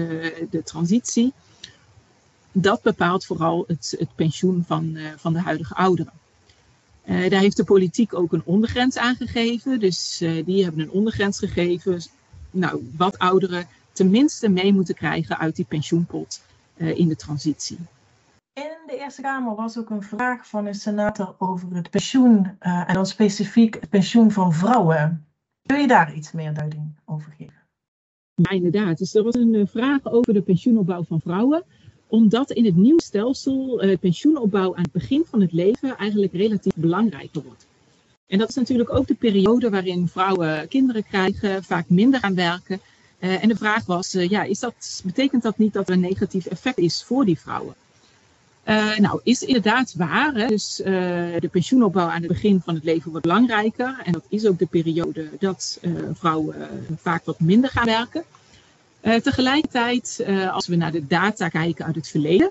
de 0.50 0.62
transitie. 0.62 1.32
Dat 2.52 2.82
bepaalt 2.82 3.26
vooral 3.26 3.64
het, 3.66 3.94
het 3.98 4.14
pensioen 4.14 4.64
van, 4.66 4.84
uh, 4.94 5.08
van 5.16 5.32
de 5.32 5.40
huidige 5.40 5.74
ouderen. 5.74 6.12
Uh, 7.04 7.30
daar 7.30 7.40
heeft 7.40 7.56
de 7.56 7.64
politiek 7.64 8.14
ook 8.14 8.32
een 8.32 8.42
ondergrens 8.44 8.96
aangegeven. 8.96 9.80
Dus 9.80 10.18
die 10.44 10.62
hebben 10.62 10.82
een 10.82 10.90
ondergrens 10.90 11.38
gegeven. 11.38 12.02
Nou, 12.50 12.90
wat 12.96 13.18
ouderen 13.18 13.66
tenminste 13.92 14.48
mee 14.48 14.72
moeten 14.72 14.94
krijgen 14.94 15.38
uit 15.38 15.56
die 15.56 15.66
pensioenpot 15.68 16.40
in 16.76 17.08
de 17.08 17.16
transitie. 17.16 17.78
In 18.54 18.76
de 18.86 18.96
Eerste 18.98 19.22
Kamer 19.22 19.54
was 19.54 19.78
ook 19.78 19.90
een 19.90 20.02
vraag 20.02 20.48
van 20.48 20.66
een 20.66 20.74
senator 20.74 21.34
over 21.38 21.74
het 21.74 21.90
pensioen 21.90 22.38
uh, 22.60 22.88
en 22.88 22.94
dan 22.94 23.06
specifiek 23.06 23.74
het 23.74 23.88
pensioen 23.88 24.30
van 24.30 24.52
vrouwen. 24.52 25.26
Kun 25.66 25.80
je 25.80 25.86
daar 25.86 26.14
iets 26.14 26.32
meer 26.32 26.54
duiding 26.54 26.94
over 27.04 27.32
geven? 27.38 27.62
Ja, 28.34 28.50
inderdaad. 28.50 28.98
Dus 28.98 29.14
er 29.14 29.22
was 29.22 29.34
een 29.34 29.68
vraag 29.70 30.04
over 30.04 30.34
de 30.34 30.42
pensioenopbouw 30.42 31.04
van 31.04 31.20
vrouwen. 31.20 31.64
Omdat 32.06 32.50
in 32.50 32.64
het 32.64 32.76
nieuwe 32.76 33.02
stelsel 33.02 33.80
het 33.80 34.00
pensioenopbouw 34.00 34.76
aan 34.76 34.82
het 34.82 34.92
begin 34.92 35.24
van 35.26 35.40
het 35.40 35.52
leven 35.52 35.96
eigenlijk 35.96 36.32
relatief 36.32 36.74
belangrijker 36.74 37.42
wordt. 37.42 37.66
En 38.26 38.38
dat 38.38 38.48
is 38.48 38.54
natuurlijk 38.54 38.94
ook 38.94 39.06
de 39.06 39.14
periode 39.14 39.70
waarin 39.70 40.08
vrouwen 40.08 40.68
kinderen 40.68 41.04
krijgen, 41.04 41.64
vaak 41.64 41.88
minder 41.88 42.20
gaan 42.20 42.34
werken. 42.34 42.80
en 43.18 43.48
de 43.48 43.56
vraag 43.56 43.86
was, 43.86 44.12
ja, 44.12 44.42
is 44.42 44.58
dat, 44.58 45.02
betekent 45.04 45.42
dat 45.42 45.58
niet 45.58 45.72
dat 45.72 45.88
er 45.88 45.94
een 45.94 46.00
negatief 46.00 46.46
effect 46.46 46.78
is 46.78 47.04
voor 47.04 47.24
die 47.24 47.38
vrouwen? 47.38 47.74
Uh, 48.68 48.98
nou, 48.98 49.20
is 49.22 49.42
inderdaad 49.42 49.94
waar. 49.96 50.34
Hè? 50.34 50.46
Dus 50.46 50.80
uh, 50.80 50.86
de 51.38 51.48
pensioenopbouw 51.50 52.08
aan 52.08 52.22
het 52.22 52.28
begin 52.28 52.60
van 52.64 52.74
het 52.74 52.84
leven 52.84 53.10
wordt 53.10 53.26
belangrijker. 53.26 54.00
En 54.04 54.12
dat 54.12 54.24
is 54.28 54.46
ook 54.46 54.58
de 54.58 54.66
periode 54.66 55.28
dat 55.38 55.78
uh, 55.82 55.92
vrouwen 56.12 56.54
vaak 56.96 57.24
wat 57.24 57.40
minder 57.40 57.70
gaan 57.70 57.84
werken. 57.84 58.24
tegelijkertijd, 59.22 60.24
als 60.50 60.66
we 60.66 60.76
naar 60.76 60.92
de 60.92 61.06
data 61.06 61.48
kijken 61.48 61.84
uit 61.84 61.94
het 61.94 62.08
verleden, 62.08 62.50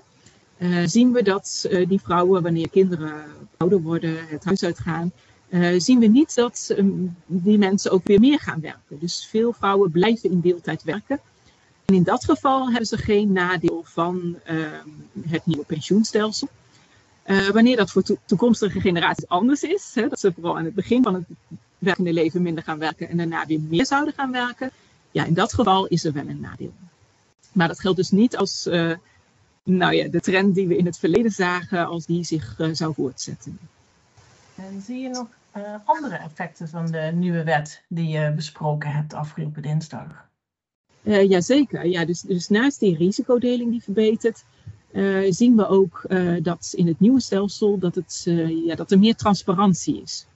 zien 0.84 1.12
we 1.12 1.22
dat 1.22 1.68
die 1.88 2.00
vrouwen, 2.00 2.42
wanneer 2.42 2.70
kinderen 2.70 3.24
ouder 3.56 3.82
worden, 3.82 4.16
het 4.28 4.44
huis 4.44 4.64
uitgaan, 4.64 5.12
zien 5.76 5.98
we 5.98 6.06
niet 6.06 6.34
dat 6.34 6.74
um, 6.78 7.16
die 7.26 7.58
mensen 7.58 7.90
ook 7.90 8.06
weer 8.06 8.20
meer 8.20 8.40
gaan 8.40 8.60
werken. 8.60 8.98
Dus 9.00 9.26
veel 9.30 9.52
vrouwen 9.52 9.90
blijven 9.90 10.30
in 10.30 10.40
deeltijd 10.40 10.82
werken. 10.82 11.20
En 11.92 11.98
in 11.98 12.04
dat 12.04 12.24
geval 12.24 12.68
hebben 12.68 12.86
ze 12.86 12.96
geen 12.96 13.32
nadeel 13.32 13.82
van 13.84 14.38
uh, 14.50 14.66
het 15.28 15.46
nieuwe 15.46 15.64
pensioenstelsel. 15.64 16.48
Uh, 17.26 17.48
wanneer 17.48 17.76
dat 17.76 17.90
voor 17.90 18.02
to 18.02 18.16
toekomstige 18.24 18.80
generaties 18.80 19.28
anders 19.28 19.62
is, 19.62 19.90
hè, 19.94 20.08
dat 20.08 20.20
ze 20.20 20.32
vooral 20.32 20.58
aan 20.58 20.64
het 20.64 20.74
begin 20.74 21.02
van 21.02 21.14
het 21.14 21.24
werkende 21.78 22.12
leven 22.12 22.42
minder 22.42 22.64
gaan 22.64 22.78
werken 22.78 23.08
en 23.08 23.16
daarna 23.16 23.46
weer 23.46 23.60
meer 23.60 23.86
zouden 23.86 24.14
gaan 24.14 24.32
werken, 24.32 24.70
ja, 25.10 25.24
in 25.24 25.34
dat 25.34 25.54
geval 25.54 25.86
is 25.86 26.04
er 26.04 26.12
wel 26.12 26.28
een 26.28 26.40
nadeel. 26.40 26.72
Maar 27.52 27.68
dat 27.68 27.80
geldt 27.80 27.96
dus 27.96 28.10
niet 28.10 28.36
als 28.36 28.66
uh, 28.66 28.94
nou 29.62 29.94
ja, 29.94 30.08
de 30.08 30.20
trend 30.20 30.54
die 30.54 30.68
we 30.68 30.76
in 30.76 30.86
het 30.86 30.98
verleden 30.98 31.30
zagen, 31.30 31.86
als 31.86 32.06
die 32.06 32.24
zich 32.24 32.58
uh, 32.58 32.68
zou 32.72 32.94
voortzetten. 32.94 33.58
En 34.54 34.80
zie 34.80 34.98
je 34.98 35.08
nog 35.08 35.26
andere 35.84 36.16
effecten 36.16 36.68
van 36.68 36.86
de 36.86 37.10
nieuwe 37.14 37.44
wet 37.44 37.82
die 37.88 38.08
je 38.08 38.32
besproken 38.36 38.90
hebt 38.90 39.14
afgelopen 39.14 39.62
dinsdag? 39.62 40.30
Uh, 41.04 41.28
jazeker. 41.28 41.86
Ja, 41.86 42.04
dus, 42.04 42.20
dus 42.20 42.48
naast 42.48 42.80
die 42.80 42.96
risicodeling 42.96 43.70
die 43.70 43.82
verbetert, 43.82 44.44
uh, 44.92 45.32
zien 45.32 45.56
we 45.56 45.68
ook 45.68 46.04
uh, 46.08 46.36
dat 46.42 46.72
in 46.76 46.86
het 46.86 47.00
nieuwe 47.00 47.20
stelsel 47.20 47.78
dat, 47.78 47.94
het, 47.94 48.22
ja, 48.66 48.74
dat 48.74 48.90
er 48.90 48.98
meer 48.98 49.16
transparantie 49.16 50.02
is. 50.02 50.26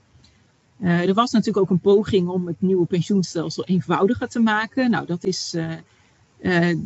er 0.81 1.15
was 1.15 1.31
natuurlijk 1.31 1.65
ook 1.65 1.71
een 1.71 1.81
poging 1.81 2.29
om 2.29 2.47
het 2.47 2.61
nieuwe 2.61 2.87
pensioenstelsel 2.87 3.65
eenvoudiger 3.65 4.29
te 4.29 4.41
maken. 4.41 4.91
Nou, 4.91 5.07
dat 5.07 5.25
is 5.25 5.57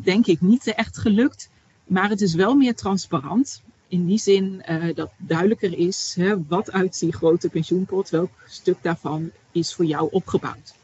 denk 0.03 0.27
ik 0.27 0.41
niet 0.41 0.67
echt 0.67 0.99
gelukt, 0.99 1.51
maar 1.87 2.09
het 2.09 2.21
is 2.21 2.35
wel 2.35 2.55
meer 2.55 2.75
transparant. 2.75 3.63
In 3.89 4.07
die 4.07 4.19
zin 4.19 4.63
dat 4.95 5.11
duidelijker 5.17 5.79
is 5.79 6.15
hè, 6.19 6.47
wat 6.47 6.73
uit 6.73 6.99
die 7.01 7.13
grote 7.13 7.49
pensioenpot, 7.49 8.11
welk 8.11 8.31
stuk 8.47 8.77
daarvan 8.83 9.31
is 9.53 9.75
voor 9.75 9.85
jou 9.85 10.09
opgebouwd. 10.11 10.75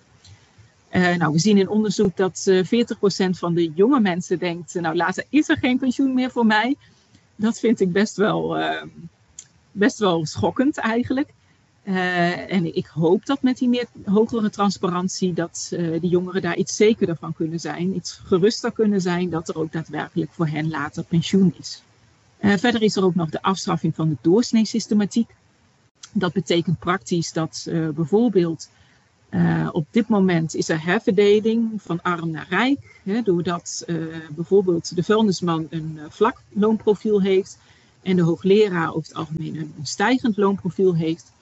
Uh, 0.93 1.17
nou, 1.17 1.33
we 1.33 1.39
zien 1.39 1.59
in 1.59 1.69
onderzoek 1.69 2.17
dat 2.17 2.45
uh, 2.49 2.59
eh, 2.59 2.87
40% 3.27 3.31
van 3.31 3.55
de 3.55 3.73
jonge 3.75 4.01
mensen 4.01 4.39
denkt, 4.39 4.75
uh, 4.75 4.83
nou 4.83 4.97
later 4.97 5.25
is 5.29 5.49
er 5.49 5.59
geen 5.59 5.79
pensioen 5.79 6.15
meer 6.15 6.31
voor 6.31 6.47
mij. 6.47 6.77
Dat 7.37 7.59
vind 7.59 7.81
ik 7.81 7.93
best 7.93 8.17
wel, 8.17 8.57
best 9.73 9.99
wel 9.99 10.27
schokkend 10.27 10.77
eigenlijk. 10.77 11.29
en 11.85 12.77
ik 12.77 12.87
hoop 12.87 13.27
dat 13.27 13.43
met 13.43 13.59
die 13.59 13.69
meer 13.69 13.87
hogere 14.05 14.51
transparantie, 14.51 15.33
dat 15.33 15.69
die 16.01 16.11
jongeren 16.11 16.43
daar 16.43 16.57
iets 16.57 16.77
zekerder 16.77 17.17
van 17.17 17.35
kunnen 17.35 17.61
zijn. 17.61 17.95
Iets 17.95 18.21
geruster 18.25 18.73
kunnen 18.73 19.01
zijn 19.01 19.31
dat 19.31 19.49
er 19.49 19.59
ook 19.59 19.73
daadwerkelijk 19.73 20.31
voor 20.33 20.47
hen 20.47 20.69
later 20.69 21.03
pensioen 21.05 21.55
is. 21.59 21.83
verder 22.41 22.83
is 22.83 22.97
er 22.97 23.05
ook 23.05 23.15
nog 23.15 23.31
de 23.31 23.43
afstraffing 23.43 23.95
van 23.95 24.09
de 24.09 24.17
doorsneesystematiek. 24.21 25.35
Dat 26.13 26.33
betekent 26.33 26.79
praktisch 26.79 27.33
dat 27.33 27.67
bijvoorbeeld 27.95 28.69
uh, 29.31 29.69
op 29.73 29.87
dit 29.91 30.09
moment 30.09 30.55
is 30.55 30.69
er 30.69 30.85
herverdeling 30.85 31.83
van 31.83 32.03
arm 32.03 32.31
naar 32.31 32.47
rijk, 32.49 33.01
hè, 33.03 33.23
doordat 33.23 33.85
uh, 33.87 33.97
bijvoorbeeld 34.31 34.97
de 34.97 35.03
vuilnisman 35.03 35.67
een 35.71 35.93
uh, 35.97 36.03
vlak 36.09 36.43
loonprofiel 36.49 37.23
heeft 37.23 37.59
en 38.03 38.17
de 38.17 38.23
hoogleraar 38.23 38.89
over 38.89 39.09
het 39.09 39.15
algemeen 39.15 39.57
een, 39.57 39.73
een 39.79 39.87
stijgend 39.87 40.37
loonprofiel 40.37 40.95
heeft. 40.95 41.33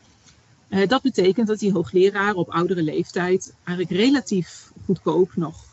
dat 0.86 1.02
betekent 1.02 1.46
dat 1.46 1.58
die 1.58 1.72
hoogleraar 1.72 2.34
op 2.34 2.50
oudere 2.50 2.82
leeftijd 2.82 3.54
eigenlijk 3.64 4.00
relatief 4.00 4.72
goedkoop 4.84 5.36
nog 5.36 5.64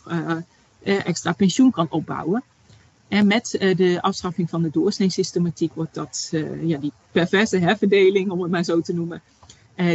extra 0.83 1.31
pensioen 1.31 1.71
kan 1.71 1.87
opbouwen. 1.89 2.43
En 3.07 3.27
met 3.27 3.55
de 3.77 3.97
afschaffing 4.01 4.49
van 4.49 4.61
de 4.61 4.69
doorsneesystematiek 4.71 5.73
wordt 5.73 5.93
dat, 5.93 6.33
ja, 6.63 6.77
die 6.77 6.91
perverse 7.11 7.57
herverdeling, 7.57 8.31
om 8.31 8.41
het 8.41 8.51
maar 8.51 8.63
zo 8.63 8.81
te 8.81 8.93
noemen, 8.93 9.21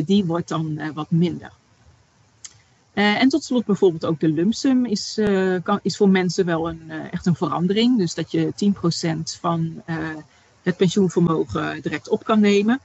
die 0.05 0.24
wordt 0.24 0.48
dan 0.48 0.92
wat 0.94 1.11
minder. 1.11 1.52
Uh, 2.96 3.20
en 3.20 3.28
tot 3.28 3.44
slot 3.44 3.64
bijvoorbeeld 3.64 4.04
ook 4.04 4.20
de 4.20 4.28
lumpsum 4.28 4.87
is, 4.87 5.20
kan, 5.62 5.78
is 5.82 5.96
voor 5.96 6.09
mensen 6.09 6.46
wel 6.46 6.68
een, 6.68 6.82
uh, 6.88 7.12
echt 7.12 7.26
een 7.26 7.35
verandering. 7.35 7.98
Dus 7.98 8.14
dat 8.14 8.30
je 8.30 8.52
10% 8.54 9.38
van 9.40 9.82
het 10.62 10.76
pensioenvermogen 10.76 11.82
direct 11.82 12.09
op 12.09 12.24
kan 12.24 12.40
nemen. 12.40 12.80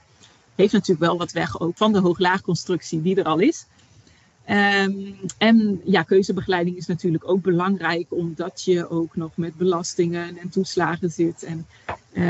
Heeft 0.54 0.72
natuurlijk 0.72 1.00
wel 1.00 1.18
wat 1.18 1.32
weg 1.32 1.60
ook 1.60 1.76
van 1.76 1.92
de 1.92 1.98
hoog-laagconstructie 1.98 3.02
die 3.02 3.16
er 3.16 3.24
al 3.24 3.38
is. 3.38 3.66
Um, 4.50 5.16
en 5.38 5.80
ja, 5.84 6.02
keuzebegeleiding 6.02 6.76
is 6.76 6.86
natuurlijk 6.86 7.28
ook 7.28 7.42
belangrijk 7.42 8.06
omdat 8.08 8.62
je 8.64 8.90
ook 8.90 9.16
nog 9.16 9.30
met 9.34 9.56
belastingen 9.56 10.36
en 10.38 10.48
toeslagen 10.48 11.10
zit. 11.10 11.42
En 11.42 11.66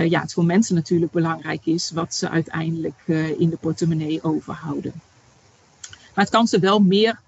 ja, 0.09 0.21
het 0.21 0.33
voor 0.33 0.45
mensen 0.45 0.75
natuurlijk 0.75 1.13
belangrijk 1.13 1.67
is 1.67 1.91
wat 1.91 2.15
ze 2.15 2.29
uiteindelijk 2.29 3.03
in 3.39 3.51
de 3.51 3.59
portemonnee 3.61 4.23
overhouden. 4.23 4.93
Maar 5.89 6.25
het 6.25 6.35
kan 6.35 6.47
ze 6.47 6.59
wel 6.59 6.81
meer 6.81 7.21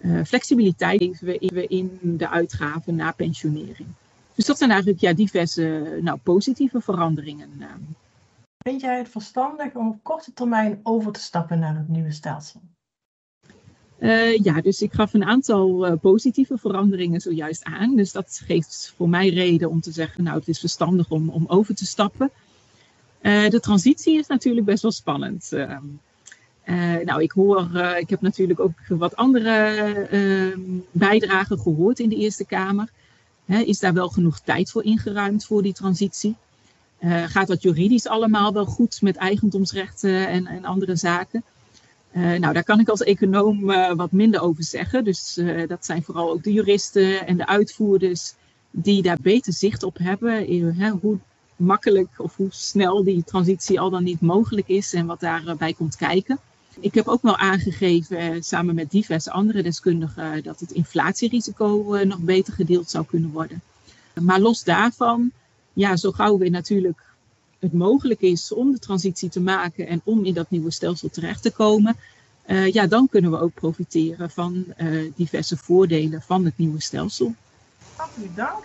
uh, 0.00 0.24
flexibiliteit 0.24 0.98
geven 0.98 1.54
we 1.54 1.66
in 1.66 1.98
de 2.02 2.28
uitgaven 2.28 2.94
na 2.94 3.12
pensionering. 3.12 3.88
Dus 4.34 4.46
dat 4.46 4.58
zijn 4.58 4.70
eigenlijk 4.70 5.00
ja, 5.00 5.12
diverse 5.12 5.98
nou, 6.02 6.18
positieve 6.18 6.80
veranderingen. 6.80 7.50
Eh. 7.58 7.66
Vind 8.58 8.80
jij 8.80 8.98
het 8.98 9.08
verstandig 9.08 9.74
om 9.74 9.88
op 9.88 9.98
korte 10.02 10.32
termijn 10.32 10.80
over 10.82 11.12
te 11.12 11.20
stappen 11.20 11.58
naar 11.58 11.76
het 11.76 11.88
nieuwe 11.88 12.12
stelsel? 12.12 12.60
Uh, 13.98 14.36
ja, 14.36 14.60
dus 14.60 14.82
ik 14.82 14.92
gaf 14.92 15.14
een 15.14 15.24
aantal 15.24 15.86
uh, 15.86 15.92
positieve 16.00 16.58
veranderingen 16.58 17.20
zojuist 17.20 17.64
aan. 17.64 17.96
Dus 17.96 18.12
dat 18.12 18.42
geeft 18.44 18.94
voor 18.96 19.08
mij 19.08 19.28
reden 19.28 19.70
om 19.70 19.80
te 19.80 19.92
zeggen, 19.92 20.24
nou 20.24 20.38
het 20.38 20.48
is 20.48 20.58
verstandig 20.58 21.10
om, 21.10 21.28
om 21.28 21.44
over 21.46 21.74
te 21.74 21.86
stappen. 21.86 22.30
Uh, 23.22 23.48
de 23.48 23.60
transitie 23.60 24.18
is 24.18 24.26
natuurlijk 24.26 24.66
best 24.66 24.82
wel 24.82 24.92
spannend. 24.92 25.52
Ehm, 26.70 26.98
uh, 26.98 27.04
nou, 27.04 27.22
ik 27.22 27.32
hoor, 27.32 27.68
uh, 27.74 27.98
ik 27.98 28.10
heb 28.10 28.20
natuurlijk 28.20 28.60
ook 28.60 28.78
wat 28.88 29.16
andere 29.16 30.08
uh, 30.12 30.56
bijdragen 30.90 31.58
gehoord 31.58 31.98
in 31.98 32.08
de 32.08 32.16
Eerste 32.16 32.44
Kamer. 32.44 32.88
is 33.46 33.78
daar 33.78 33.92
wel 33.92 34.08
genoeg 34.08 34.40
tijd 34.40 34.70
voor 34.70 34.84
ingeruimd 34.84 35.44
voor 35.44 35.62
die 35.62 35.72
transitie? 35.72 36.36
Eh, 36.98 37.22
gaat 37.24 37.46
dat 37.46 37.62
juridisch 37.62 38.06
allemaal 38.06 38.52
wel 38.52 38.64
goed 38.64 39.02
met 39.02 39.16
eigendomsrechten 39.16 40.28
en, 40.28 40.46
en 40.46 40.64
andere 40.64 40.96
zaken? 40.96 41.42
nou, 42.12 42.52
daar 42.52 42.64
kan 42.64 42.80
ik 42.80 42.88
als 42.88 43.02
econoom 43.02 43.64
wat 43.96 44.12
minder 44.12 44.40
over 44.40 44.64
zeggen. 44.64 45.04
Dus 45.04 45.40
dat 45.66 45.84
zijn 45.84 46.02
vooral 46.02 46.30
ook 46.30 46.42
de 46.42 46.52
juristen 46.52 47.26
en 47.26 47.36
de 47.36 47.46
uitvoerders 47.46 48.34
die 48.70 49.02
daar 49.02 49.18
beter 49.20 49.52
zicht 49.52 49.82
op 49.82 49.98
hebben. 49.98 50.44
hoe 51.00 51.18
makkelijk 51.56 52.08
of 52.16 52.36
hoe 52.36 52.48
snel 52.50 53.04
die 53.04 53.24
transitie 53.24 53.80
al 53.80 53.90
dan 53.90 54.04
niet 54.04 54.20
mogelijk 54.20 54.68
is 54.68 54.94
en 54.94 55.06
wat 55.06 55.20
daarbij 55.20 55.72
komt 55.72 55.96
kijken. 55.96 56.38
Ik 56.80 56.94
heb 56.94 57.08
ook 57.08 57.22
wel 57.22 57.36
aangegeven, 57.36 58.18
eh, 58.18 58.40
samen 58.40 58.74
met 58.74 58.90
diverse 58.90 59.30
andere 59.30 59.62
deskundigen, 59.62 60.42
dat 60.42 60.60
het 60.60 60.70
inflatierisico 60.70 61.94
eh, 61.94 62.06
nog 62.06 62.18
beter 62.18 62.52
gedeeld 62.52 62.90
zou 62.90 63.04
kunnen 63.04 63.30
worden. 63.30 63.62
Maar 64.20 64.40
los 64.40 64.64
daarvan, 64.64 65.30
ja, 65.72 65.96
zo 65.96 66.12
gauw 66.12 66.38
weer 66.38 66.50
natuurlijk 66.50 67.02
het 67.58 67.72
mogelijk 67.72 68.20
is 68.20 68.52
om 68.52 68.72
de 68.72 68.78
transitie 68.78 69.28
te 69.28 69.40
maken 69.40 69.86
en 69.86 70.00
om 70.04 70.24
in 70.24 70.34
dat 70.34 70.50
nieuwe 70.50 70.70
stelsel 70.70 71.08
terecht 71.08 71.42
te 71.42 71.50
komen, 71.50 71.96
uh, 72.46 72.72
ja, 72.72 72.86
dan 72.86 73.08
kunnen 73.08 73.30
we 73.30 73.40
ook 73.40 73.54
profiteren 73.54 74.30
van 74.30 74.64
uh, 74.78 75.12
diverse 75.16 75.56
voordelen 75.56 76.22
van 76.22 76.44
het 76.44 76.58
nieuwe 76.58 76.80
stelsel. 76.80 77.34
Hartelijk 77.96 78.36
dank. 78.36 78.64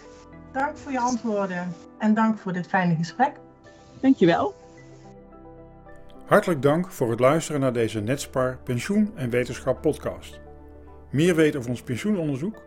Dank 0.54 0.78
voor 0.78 0.92
je 0.92 1.00
antwoorden 1.00 1.74
en 1.98 2.14
dank 2.14 2.38
voor 2.38 2.54
dit 2.54 2.68
fijne 2.68 2.96
gesprek. 2.96 3.32
Dankjewel. 4.00 4.65
Hartelijk 6.26 6.62
dank 6.62 6.92
voor 6.92 7.10
het 7.10 7.20
luisteren 7.20 7.62
naar 7.62 7.74
deze 7.74 8.00
Netspar 8.00 8.58
Pensioen 8.64 9.12
en 9.16 9.30
Wetenschap 9.30 9.82
podcast. 9.82 10.40
Meer 11.12 11.36
weten 11.36 11.60
over 11.60 11.72
ons 11.72 11.82
pensioenonderzoek? 11.82 12.64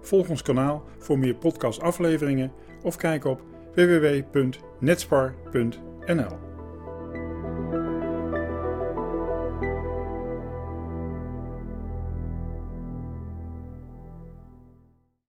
Volg 0.00 0.28
ons 0.28 0.42
kanaal 0.42 0.84
voor 0.98 1.18
meer 1.18 1.34
podcastafleveringen 1.34 2.52
of 2.82 2.96
kijk 2.96 3.24
op 3.24 3.42
www.netspar.nl. 3.74 6.45